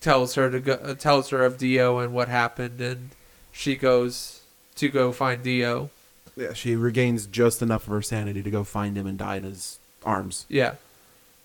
[0.00, 3.10] tells her to go uh, tells her of Dio and what happened, and
[3.52, 4.42] she goes
[4.76, 5.90] to go find Dio.
[6.36, 6.52] Yeah.
[6.52, 9.78] She regains just enough of her sanity to go find him and die in his
[10.04, 10.46] arms.
[10.48, 10.74] Yeah.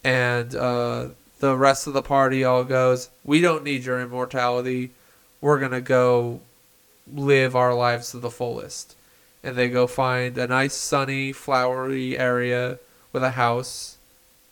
[0.03, 1.09] And uh,
[1.39, 4.91] the rest of the party all goes, We don't need your immortality.
[5.41, 6.41] We're going to go
[7.11, 8.95] live our lives to the fullest.
[9.43, 12.79] And they go find a nice, sunny, flowery area
[13.13, 13.97] with a house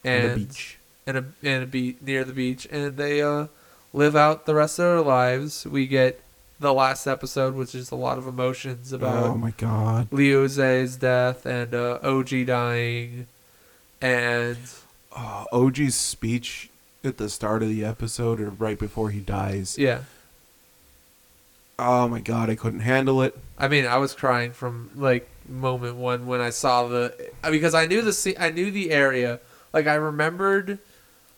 [0.03, 0.77] and, And a beach.
[1.05, 2.67] And a, and a be- near the beach.
[2.71, 3.47] And they uh,
[3.93, 5.65] live out the rest of their lives.
[5.65, 6.21] We get
[6.59, 10.09] the last episode, which is a lot of emotions about oh my god.
[10.09, 13.27] Lyuze's death and uh, Ohji dying.
[14.01, 14.57] And
[15.19, 16.69] Oh, Ohji's speech
[17.07, 19.77] at the start of the episode or right before he dies.
[19.77, 20.01] yeah,
[21.79, 23.37] Oh my god, I couldn't handle it.
[23.57, 27.73] I mean, I was crying from like moment one when I saw the uh, because
[27.75, 29.39] I knew the se- I knew the area.
[29.73, 30.79] Like I remembered,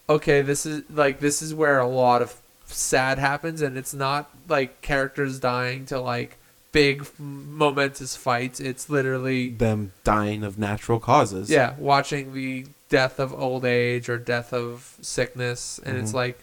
[0.08, 4.30] okay, this is like this is where a lot of sad happens, and it's not
[4.48, 6.38] like characters dying to like
[6.72, 8.62] big momentous fights.
[8.62, 11.50] It's literally Them dying of natural causes.
[11.50, 16.16] yeah, watching the death of old age or death of sickness, and it's Mhm.
[16.16, 16.40] like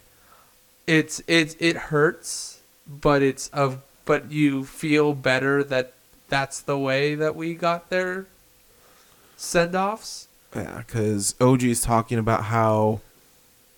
[0.87, 5.93] it's it's it hurts, but it's of but you feel better that
[6.29, 8.27] that's the way that we got their
[9.37, 10.29] send offs.
[10.55, 13.01] Yeah, because Ohji is talking about how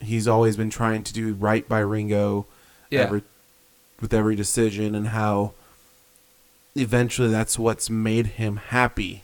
[0.01, 2.47] he's always been trying to do right by Ringo
[2.91, 3.23] Yeah, every,
[4.01, 5.55] with every decision, and how
[6.77, 9.23] eventually that's what's made him happy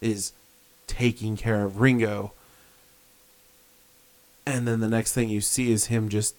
[0.00, 0.32] is
[0.86, 2.32] taking care of Ringo.
[4.46, 6.34] And then the next thing you see is him just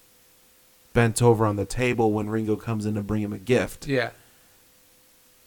[0.93, 3.87] bent over on the table when Ringo comes in to bring him a gift.
[3.87, 4.11] yeah.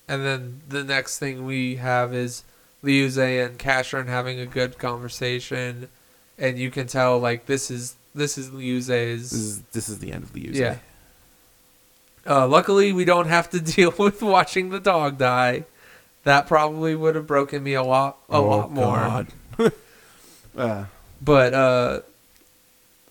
[0.07, 2.43] And then the next thing we have is
[2.83, 5.89] Lyuze and Casshern having a good conversation,
[6.37, 10.13] and you can tell like this is this is Lyuze's This is this is the
[10.13, 10.59] end of use.
[10.59, 10.79] Yeah.
[12.27, 15.65] Uh, luckily, we don't have to deal with watching the dog die.
[16.25, 19.25] That probably would have broken me a lot, a Oh, lot more.
[20.57, 20.85] Uh,
[21.23, 22.01] But uh,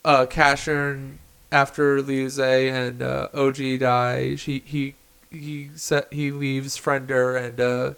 [0.04, 1.18] uh, Casshern,
[1.52, 4.96] after Lyuze and uh, Ohji die, she he
[5.32, 7.94] he set he leaves Friender and uh,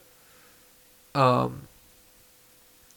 [1.17, 1.67] um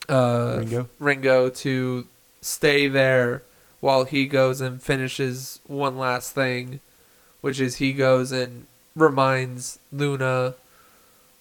[0.09, 0.89] uh Ringo?
[0.99, 2.07] Ringo to
[2.41, 3.43] stay there
[3.81, 6.81] while he goes and finishes one last thing,
[7.41, 10.55] which is he goes and reminds Luna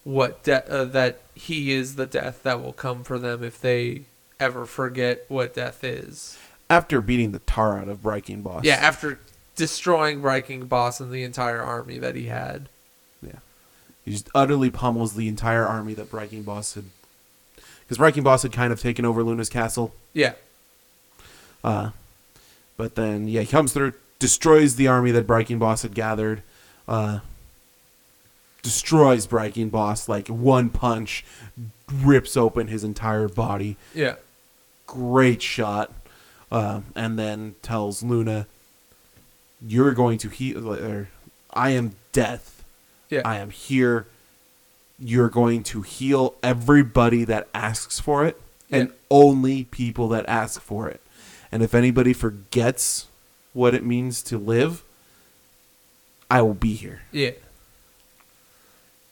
[0.03, 4.03] what de- uh, that he is the death that will come for them if they
[4.39, 6.37] ever forget what death is.
[6.69, 8.63] after beating the tar out of Braiking Boss.
[8.63, 9.19] Yeah, after
[9.55, 12.67] destroying Braiking Boss and the entire army that he had.
[13.21, 13.39] Yeah.
[14.03, 16.85] He just utterly pummels the entire army that Braiking Boss had.
[17.81, 19.93] Because Braiking Boss had kind of taken over Luna's castle.
[20.13, 20.33] Yeah,
[21.63, 21.91] Uh,
[22.75, 26.41] but then, yeah, he comes through, destroys the army that Braiking Boss had gathered.
[26.87, 27.19] Uh,
[28.63, 31.23] destroys Braiking Boss like one punch,
[31.93, 33.77] rips open his entire body.
[33.93, 34.15] yeah,
[34.87, 35.91] Great shot.
[36.51, 38.47] Uh, and then tells Luna,
[39.65, 40.71] You're going to heal.
[40.73, 41.09] Or,
[41.53, 42.63] I am death.
[43.09, 43.21] yeah.
[43.25, 44.07] I am here.
[44.99, 48.39] You're going to heal everybody that asks for it,
[48.71, 51.01] and only people that ask for it.
[51.51, 53.07] And if anybody forgets
[53.53, 54.83] what it means to live,
[56.29, 57.01] I will be here.
[57.11, 57.31] Yeah.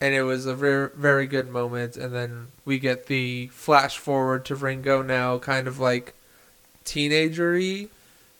[0.01, 4.43] And it was a very very good moment and then we get the flash forward
[4.45, 6.15] to Ringo now kind of like
[6.85, 7.89] teenagery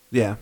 [0.09, 0.36] Yeah,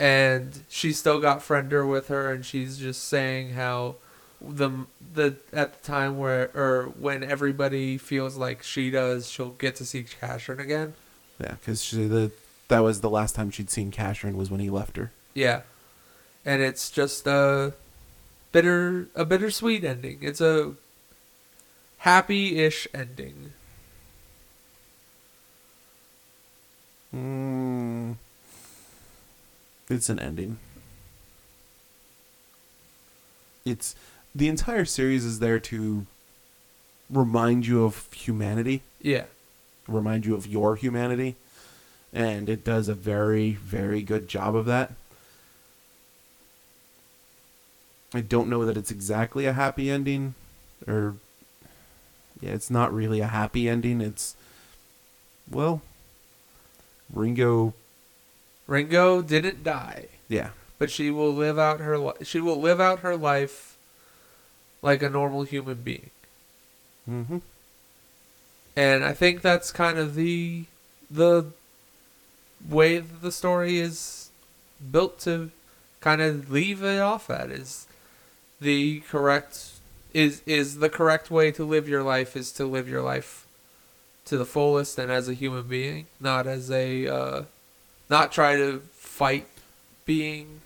[0.00, 3.96] and she's still got Friender with her and she's just saying how
[4.40, 4.70] the
[5.14, 9.84] the at the time where or when everybody feels like she does she'll get to
[9.84, 10.94] see Casshern again.
[11.38, 12.32] yeah, because the
[12.68, 15.12] that was the last time she'd seen Casshern was when he left her.
[15.34, 15.60] Yeah.
[16.44, 17.74] And it's just a
[18.52, 20.18] bitter a bittersweet ending.
[20.22, 20.74] It's a
[21.98, 23.52] happy-ish ending.
[27.14, 28.16] Mm,
[29.90, 30.58] it's an ending.
[33.64, 33.94] It's
[34.34, 36.06] the entire series is there to
[37.10, 39.24] remind you of humanity, Yeah.
[39.86, 41.36] remind you of your humanity,
[42.12, 44.92] and it does a very, very good job of that.
[48.14, 50.34] I don't know that it's exactly a happy ending,
[50.86, 51.16] or
[52.40, 54.00] yeah, it's not really a happy ending.
[54.00, 54.36] It's
[55.50, 55.82] well,
[57.12, 57.74] Ringo,
[58.66, 60.50] Ringo didn't die, yeah.
[60.78, 63.76] but she will live out her li- she will live out her life
[64.82, 66.10] like a normal human being.
[67.08, 67.38] Mm-hmm.
[68.76, 70.64] And I think that's kind of the
[71.10, 71.46] the
[72.68, 74.30] way that the story is
[74.90, 75.50] built to
[76.00, 77.86] kind of leave it off at is
[78.62, 79.70] the correct
[80.14, 83.46] is is the correct way to live your life is to live your life
[84.26, 87.42] to the fullest and as a human being, not as a uh,
[88.08, 89.46] not try to fight
[90.04, 90.60] being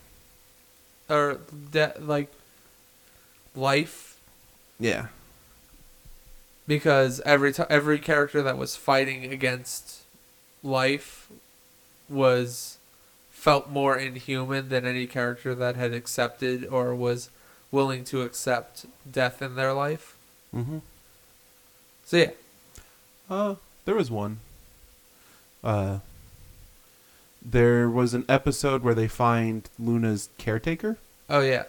[1.09, 1.39] or
[1.71, 2.31] de- like
[3.55, 4.19] life
[4.81, 5.07] Yeah.
[6.67, 10.03] because every time every character that was fighting against
[10.63, 11.29] life
[12.09, 12.79] was
[13.31, 17.31] felt more inhuman than any character that had accepted or was
[17.71, 20.17] willing to accept death in their life.
[20.55, 20.79] Mm-hmm.
[22.05, 22.31] So yeah,
[23.29, 23.55] Uh,
[23.85, 24.39] there was one.
[25.65, 25.99] Uh,
[27.45, 30.99] there was an episode where they find Luna's caretaker,
[31.29, 31.65] oh yeah,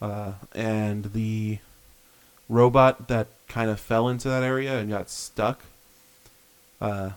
[0.00, 1.58] uh, and the
[2.48, 5.62] robot that kind of fell into that area and got stuck.
[6.80, 7.10] Uh,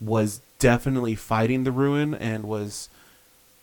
[0.00, 2.88] was definitely fighting the ruin and was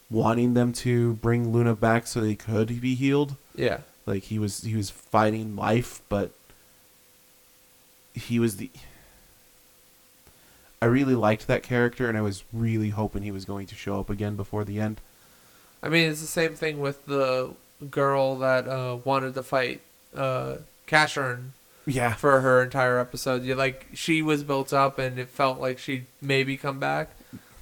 [0.10, 3.36] wanting them to bring Luna back so they could be healed.
[3.56, 6.32] yeah, Like he was he was fighting life, but
[8.14, 8.70] he was the
[10.82, 13.99] I really liked that character and I was really hoping he was going to show
[13.99, 15.01] up again before the end.
[15.82, 17.53] I mean it's the same thing with the
[17.89, 19.82] girl that uh, wanted to fight
[20.16, 21.49] uh, Casshern
[21.86, 22.14] Yeah.
[22.14, 23.43] for her entire episode.
[23.43, 27.10] You like she was built up and it felt like she'd maybe come back.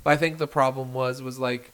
[0.04, 1.72] But I think the problem was was like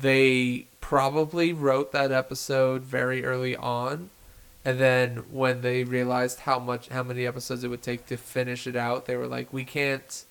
[0.00, 4.10] they probably wrote that episode very early on
[4.64, 8.66] and then when they realized how much how many episodes it would take to finish
[8.66, 10.24] it out, they were like we can't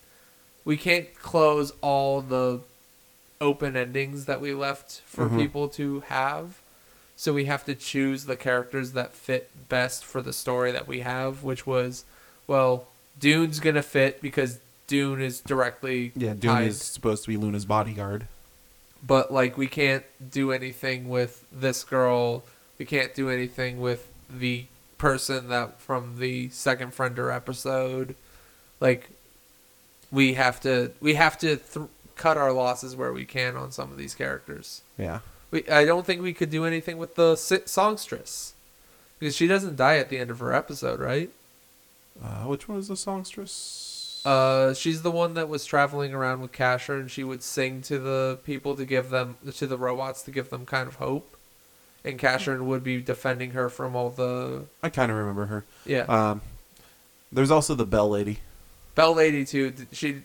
[0.65, 2.59] we can't close all the
[3.39, 5.37] open endings that we left for Mhm.
[5.37, 6.59] people to have.
[7.15, 10.99] So we have to choose the characters that fit best for the story that we
[10.99, 12.03] have, which was,
[12.47, 12.87] well,
[13.19, 16.67] Dune's gonna fit because Dune is directly Yeah, Dune tied.
[16.67, 18.27] is supposed to be Luna's bodyguard.
[19.05, 22.43] But like we can't do anything with this girl.
[22.77, 24.65] We can't do anything with the
[24.97, 28.15] person that from the second friender episode.
[28.79, 29.09] Like
[30.11, 33.91] we have to we have to th- cut our losses where we can on some
[33.91, 34.81] of these characters.
[34.97, 35.19] Yeah.
[35.51, 38.53] We I don't think we could do anything with the si- songstress
[39.19, 41.29] because she doesn't die at the end of her episode, right?
[42.23, 43.86] Uh, which one is the songstress?
[44.25, 47.99] Uh, she's the one that was traveling around with Casshern, and she would sing to
[47.99, 51.35] the people to give them to the robots to give them kind of hope.
[52.03, 55.65] And Casshern would be defending her from all the I kind of remember her.
[55.85, 56.03] yeah.
[56.03, 56.41] Um,
[57.31, 58.39] there's also the Bell Lady.
[58.95, 59.73] Bell Lady too.
[59.91, 60.21] She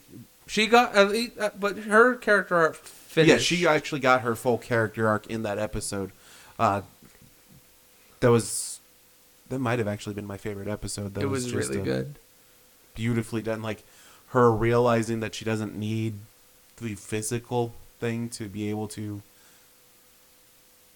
[0.46, 3.30] she got at least, uh, but her character arc finished.
[3.30, 6.12] Yeah, she actually got her full character arc in that episode.
[6.58, 6.82] Uh,
[8.20, 8.80] that was
[9.48, 11.14] that might have actually been my favorite episode.
[11.14, 12.14] That it was, just really a good.
[12.94, 13.62] Beautifully done.
[13.62, 13.82] Like
[14.28, 16.14] her realizing that she doesn't need
[16.78, 19.22] the physical thing to be able to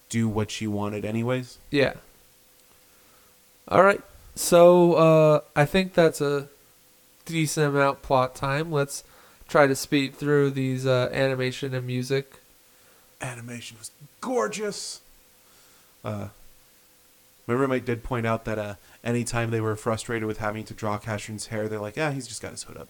[0.09, 1.59] do what she wanted, anyways.
[1.71, 1.95] Yeah.
[3.69, 4.01] All right.
[4.35, 6.49] So uh, I think that's a
[7.25, 8.71] decent amount plot time.
[8.71, 9.03] Let's
[9.49, 12.41] try to speed through these uh, animation and music.
[13.21, 13.91] Animation was
[14.21, 15.01] gorgeous.
[16.05, 16.29] Uh,
[17.47, 18.75] my roommate did point out that uh,
[19.05, 22.43] anytime they were frustrated with having to draw Casshern's hair, they're like, "Yeah, he's just
[22.43, 22.89] got his hood up."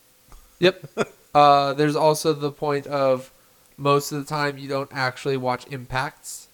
[0.59, 0.87] Yep.
[1.35, 3.31] uh, there's also the point of
[3.77, 6.49] most of the time you don't actually watch impacts.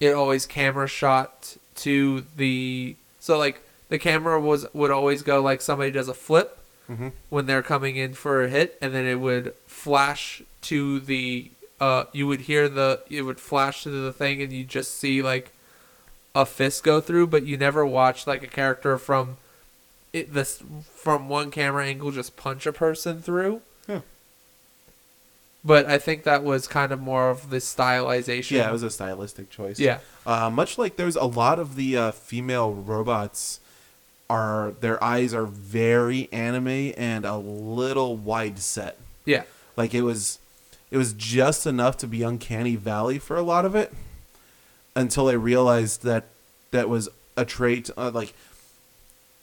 [0.00, 5.60] It always camera shot to the so like the camera was would always go like
[5.60, 6.58] somebody does a flip
[6.90, 7.08] Mm-hmm.
[7.30, 11.50] when they're coming in for a hit, and then it would flash to the
[11.80, 15.22] uh you would hear the it would flash to the thing, and you just see
[15.22, 15.52] like
[16.34, 19.36] a fist go through, but you never watch like a character from
[20.12, 20.62] it this
[20.94, 23.60] from one camera angle just punch a person through.
[23.88, 24.00] Yeah.
[25.64, 28.52] But I think that was kind of more of the stylization.
[28.52, 29.78] Yeah, it was a stylistic choice.
[29.78, 33.60] yeah, Uh, much like there's a lot of the uh, female robots
[34.28, 38.96] are their eyes are very anime and a little wide set.
[39.24, 39.42] yeah,
[39.76, 40.38] Like it was
[40.90, 43.92] it was just enough to be uncanny valley for a lot of it
[44.94, 46.24] until I realized that
[46.70, 48.34] that was a trait uh, like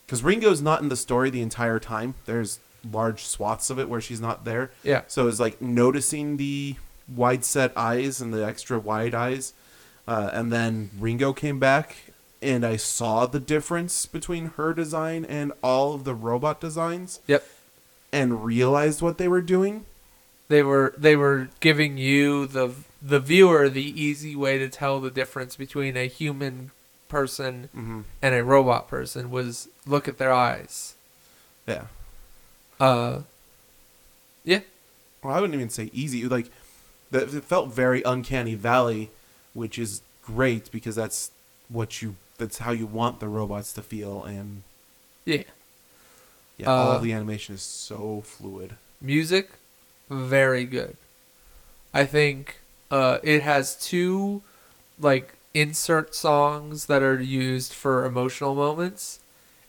[0.08, 2.16] cuz Ringo's not in the story the entire time.
[2.26, 4.72] There's large swaths of it where she's not there.
[4.84, 6.76] yeah, So it's like noticing the
[7.14, 9.54] wide set eyes and the extra wide eyes.
[10.08, 11.96] Uh, and then Ringo came back,
[12.42, 17.46] and I saw the difference between her design and all of the robot designs, yep.
[18.12, 19.86] and realized what they were doing.
[20.48, 25.12] They were they were giving you the the viewer the easy way to tell the
[25.12, 26.72] difference between a human
[27.08, 28.02] person Mm-hmm.
[28.22, 30.96] and a robot person was look at their eyes.
[31.68, 31.86] Yeah.
[32.80, 33.22] Uh,
[34.44, 34.62] yeah,
[35.24, 36.26] Well, I wouldn't even say easy.
[36.28, 36.50] Like,
[37.12, 39.10] that it felt very uncanny valley,
[39.54, 41.32] which is great because that's
[41.68, 42.16] what you.
[42.38, 44.64] That's how you want the robots to feel, and
[45.26, 45.44] yeah.
[46.58, 48.78] yeah, all Uh, of the animation is so fluid.
[49.02, 49.50] Music,
[50.10, 50.96] very good.
[51.94, 52.60] I think
[52.92, 54.42] uh, it has two
[55.00, 59.20] like insert songs that are used for emotional moments,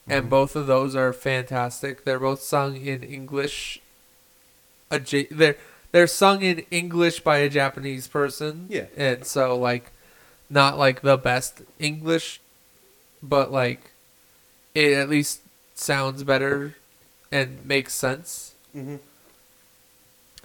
[0.08, 0.30] and Mhm.
[0.30, 2.04] both of those are fantastic.
[2.04, 3.80] They're both sung in English.
[4.90, 5.56] They're
[5.92, 8.66] they're sung in English by a Japanese person.
[8.68, 8.86] Yeah.
[8.96, 9.90] and so like,
[10.48, 12.40] not like the best English,
[13.22, 13.90] but like,
[14.74, 15.40] it at least
[15.74, 16.76] sounds better
[17.32, 18.54] and makes sense.
[18.76, 18.96] Mm-hmm.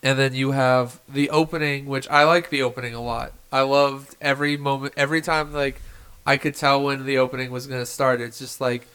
[0.06, 3.34] And then you have the opening, which I like the opening a lot.
[3.51, 5.82] I loved every moment, every time like
[6.28, 8.22] I could tell when the opening was gonna start.
[8.22, 8.86] It's just like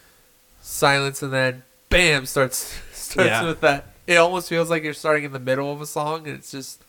[0.62, 2.58] silence, and then bam starts
[2.92, 3.42] starts Yeah.
[3.44, 3.86] with that.
[4.06, 6.80] It almost feels like you're starting in the middle of a song, and it's just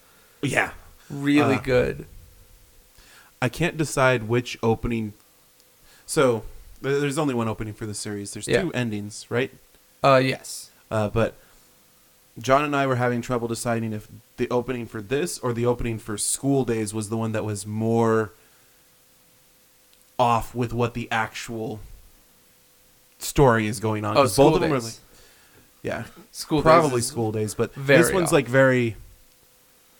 [0.43, 0.72] Yeah.
[1.09, 2.05] really Uh, good.
[3.41, 5.13] I can't decide which opening.
[6.05, 6.43] So
[6.82, 8.34] there's only one opening for the series.
[8.34, 8.61] There's Yeah.
[8.61, 9.51] two endings, right?
[10.03, 11.34] Uh, yes, Uh, but
[12.42, 16.00] John and I were having trouble deciding if the opening for this or the opening
[16.00, 18.32] for School Days was the one that was more
[20.18, 21.80] off with what the actual
[23.20, 24.18] story is going on.
[24.18, 24.84] oh, school both of them are days.
[24.86, 24.94] like,
[25.84, 28.34] yeah, school days probably School Days, but this one's off.
[28.34, 28.96] like very.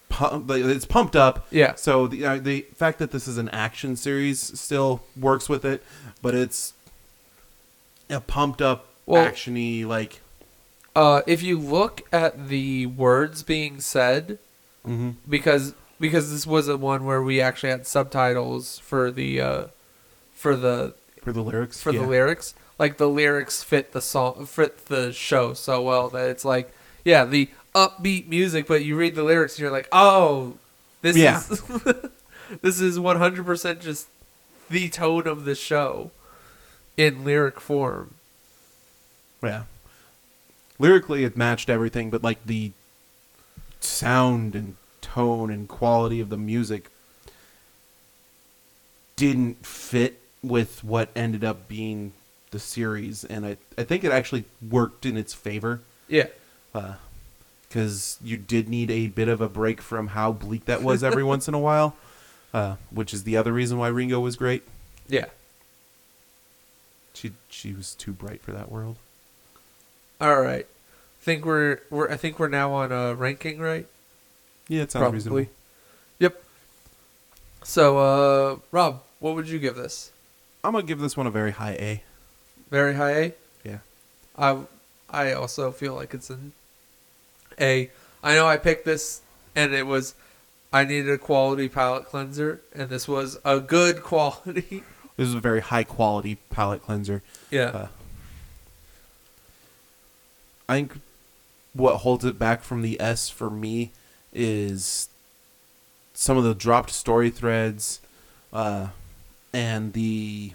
[0.10, 1.48] Pump, like, it's pumped up.
[1.52, 5.64] Yeah, So the uh, the fact that this is an action series still works with
[5.64, 5.82] it,
[6.22, 6.74] but it's
[8.10, 10.20] a pumped up, Well- actiony like.
[10.96, 14.40] Uh, if you look at the words being said,
[14.86, 15.12] Mm-hmm.
[15.30, 19.64] because because this was a one where we actually had subtitles for the uh,
[20.34, 22.02] for the For the lyrics, for yeah.
[22.02, 22.56] the lyrics.
[22.80, 26.74] Like the lyrics fit the song, fit the show so well that it's like,
[27.06, 30.56] yeah, the upbeat music, but you read the lyrics and you're like, oh,
[31.04, 31.38] This Yeah.
[31.38, 31.62] is
[32.64, 34.08] this is 100% just
[34.68, 36.10] the tone of the show
[36.98, 38.16] in lyric form.
[39.44, 39.64] Yeah.
[40.82, 42.72] Lyrically, it matched everything, but like the
[43.80, 46.90] sound and tone and quality of the music
[49.16, 52.14] didn't fit with what ended up being
[52.50, 56.26] the series, and I I think it actually worked in its favor Yeah.
[57.70, 61.24] because you did need a bit of a break from how bleak that was every
[61.34, 61.96] once in a while,
[62.56, 64.64] uh, which is the other reason why Ringo was great.
[65.08, 65.26] Yeah.
[67.14, 68.98] She she was too bright for that world.
[70.22, 70.68] All right.
[71.22, 73.88] Think we're we're I think we're now on a ranking, right?
[74.68, 75.18] Yeah, it sounds Probably.
[75.18, 75.46] reasonable.
[76.20, 76.44] Yep.
[77.64, 80.12] So, uh Rob, what would you give this?
[80.64, 82.04] I'm gonna give this one a very high A.
[82.70, 83.34] Very high A?
[83.64, 83.78] Yeah.
[84.38, 84.60] I
[85.10, 86.54] I also feel like it's an
[87.60, 87.90] A.
[88.24, 89.22] I know I picked this
[89.56, 90.14] and it was
[90.72, 94.84] I needed a quality palate cleanser and this was a good quality.
[95.18, 97.22] This is a very high quality palate cleanser.
[97.50, 97.64] yeah.
[97.66, 97.88] Uh,
[100.72, 101.02] I think
[101.74, 103.92] what holds it back from the S for me
[104.32, 105.10] is
[106.14, 108.00] some of the dropped story threads
[108.54, 108.88] uh,
[109.52, 110.54] and the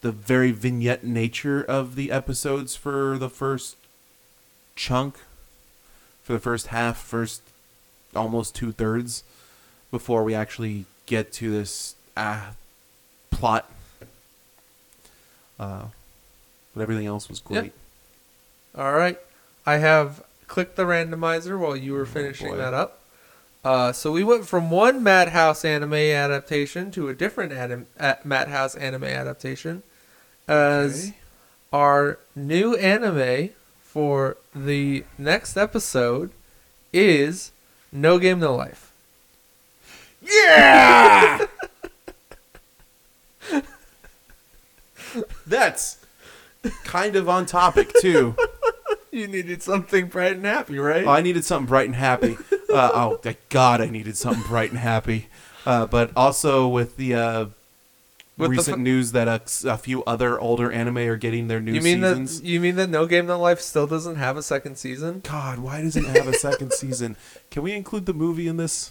[0.00, 3.76] the very vignette nature of the episodes for the first
[4.74, 5.20] chunk
[6.24, 7.40] for the first half first
[8.16, 9.22] almost two-thirds
[9.92, 12.50] before we actually get to this uh,
[13.30, 13.70] plot
[15.58, 15.84] uh,
[16.74, 17.60] but everything else was Yeah.
[17.60, 17.72] great
[18.76, 19.18] All right.
[19.66, 22.56] I have clicked the randomizer while you were finishing boy.
[22.56, 23.00] that up.
[23.64, 27.86] Uh, so we went from one Madhouse anime adaptation to a different anim-
[28.24, 29.82] Madhouse anime adaptation
[30.46, 31.16] as Okay.
[31.72, 33.50] our new anime
[33.82, 36.30] for the next episode
[36.92, 37.50] is
[37.92, 38.90] No Game No Life.
[40.22, 41.46] Yeah!
[45.46, 45.98] That's
[46.84, 48.36] kind of on topic too.
[49.10, 51.06] You needed something bright and happy, right?
[51.06, 52.36] I needed something bright and happy.
[52.70, 55.28] Uh, oh, thank God, I needed something bright and happy.
[55.64, 57.44] Uh, but also with the uh,
[58.36, 59.40] With the recent news that a,
[59.72, 62.40] a few other older anime are getting their new you mean seasons.
[62.42, 65.20] that you mean that No Game No Life still doesn't have a second season?
[65.24, 67.16] God, why doesn't it have a second season?
[67.50, 68.90] Can we include the movie in this?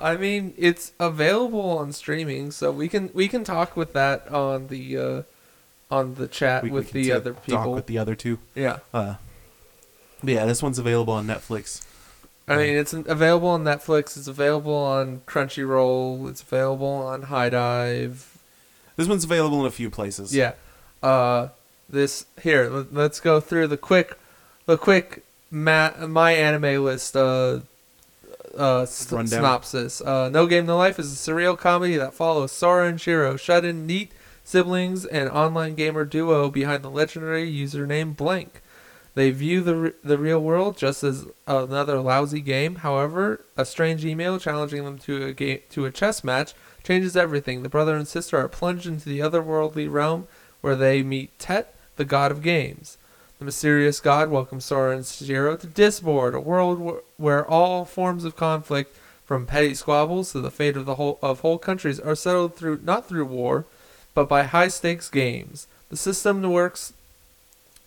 [0.00, 4.66] I mean, it's available on streaming, so we can we can talk with that on
[4.68, 5.22] the uh,
[5.90, 7.72] on the chat We- we with can the other talk people.
[7.74, 8.38] with the other two.
[8.54, 9.14] yeah, Uh,
[10.22, 11.84] yeah, this one's available on Netflix.
[12.46, 14.18] I mean, it's available on Netflix.
[14.18, 16.28] It's available on Crunchyroll.
[16.28, 18.26] It's available on HIDIVE.
[18.96, 20.34] This one's available in a few places.
[20.36, 20.52] Yeah.
[21.02, 21.48] Uh,
[21.88, 22.68] this here.
[22.68, 24.18] Let, let's go through the quick,
[24.66, 27.16] the quick ma- my anime list.
[27.16, 27.60] Uh,
[28.56, 30.00] uh, synopsis.
[30.00, 33.86] Uh, no Game No Life is a surreal comedy that follows Sora and Shiro, shut-in
[33.86, 34.12] NEET
[34.44, 38.60] siblings and online gamer duo behind the legendary username Blank.
[39.14, 42.76] They view the re- the real world just as another lousy game.
[42.76, 46.52] However, a strange email challenging them to a game to a chess match
[46.82, 47.62] changes everything.
[47.62, 50.26] The brother and sister are plunged into the otherworldly realm
[50.60, 52.98] where they meet Tet, the god of games.
[53.44, 58.36] Mysterious god welcomes Sora and Shiro to Disboard, a world wh- where all forms of
[58.36, 62.56] conflict, from petty squabbles to the fate of the whole of whole countries, are settled
[62.56, 63.66] through not through war,
[64.14, 65.66] but by high stakes games.
[65.90, 66.92] The system works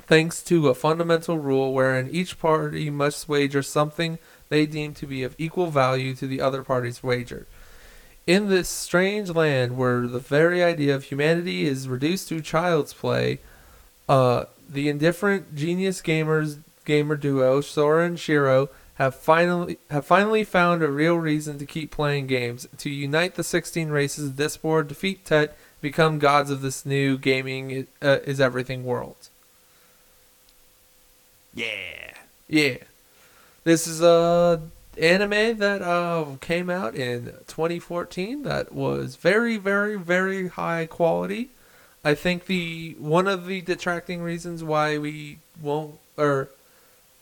[0.08, 5.24] thanks to a fundamental rule wherein each party must wager something they deem to be
[5.24, 7.46] of equal value to the other party's wager.
[8.26, 13.40] In this strange land where the very idea of humanity is reduced to child's play,
[14.08, 20.82] uh, the indifferent genius gamers gamer duo Sora and Shiro have finally have finally found
[20.82, 25.24] a real reason to keep playing games to unite the 16 races of Disboard, defeat
[25.24, 29.30] Tet, become gods of this new gaming uh, is everything world.
[31.54, 32.14] Yeah.
[32.48, 32.78] Yeah.
[33.64, 34.62] This is a
[34.98, 41.50] anime that uh, came out in 2014 that was very very very high quality.
[42.04, 46.50] I think the one of the detracting reasons why we won't or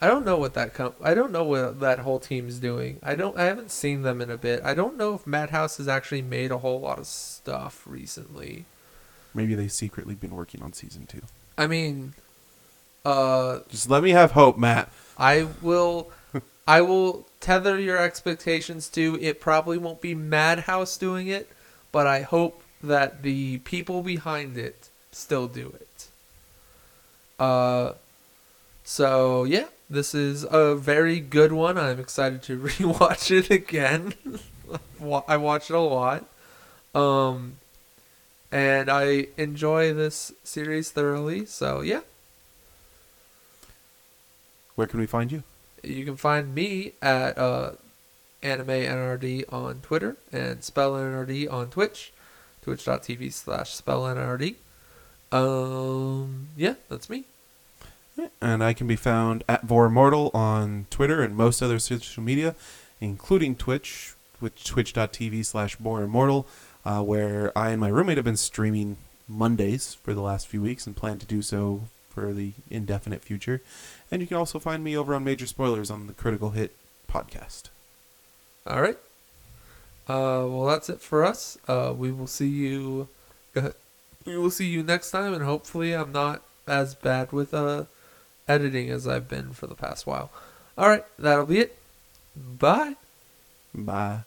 [0.01, 2.99] I don't know what that com- I don't know what that whole team is doing.
[3.01, 4.61] I don't I haven't seen them in a bit.
[4.63, 8.65] I don't know if Madhouse has actually made a whole lot of stuff recently.
[9.34, 11.21] Maybe they've secretly been working on season two.
[11.57, 12.13] I mean
[13.03, 14.89] uh Just let me have hope, Matt.
[15.17, 16.11] I will
[16.67, 21.49] I will tether your expectations to it probably won't be Madhouse doing it,
[21.91, 26.07] but I hope that the people behind it still do it.
[27.39, 27.93] Uh
[28.83, 31.77] so yeah, this is a very good one.
[31.77, 34.13] I'm excited to rewatch it again.
[35.27, 36.25] I watched it a lot.
[36.93, 37.57] Um,
[38.51, 41.45] and I enjoy this series thoroughly.
[41.45, 42.01] So, yeah.
[44.75, 45.43] Where can we find you?
[45.83, 47.71] You can find me at uh,
[48.41, 52.11] Anime NRD on Twitter and Spell NRD on Twitch,
[52.66, 54.55] twitch.tv slash Spell NRD.
[55.32, 57.26] Um, yeah, that's me.
[58.41, 62.55] And I can be found at Vorimmortal on Twitter and most other social media,
[62.99, 66.45] including Twitch, with twitch.tv slash Vorimmortal,
[66.84, 68.97] uh, where I and my roommate have been streaming
[69.28, 73.61] Mondays for the last few weeks and plan to do so for the indefinite future.
[74.09, 76.76] And you can also find me over on Major Spoilers on the Critical Hit
[77.07, 77.70] podcast.
[78.66, 78.97] All right.
[80.08, 81.58] Uh, well, that's it for us.
[81.68, 83.08] Uh, we will see you.
[84.26, 87.86] we will see you next time, and hopefully, I'm not as bad with uh
[88.47, 90.32] editing as I've been for the past while.
[90.78, 91.78] All right, that'll be it.
[92.36, 92.95] Bye.
[93.74, 94.22] Bye.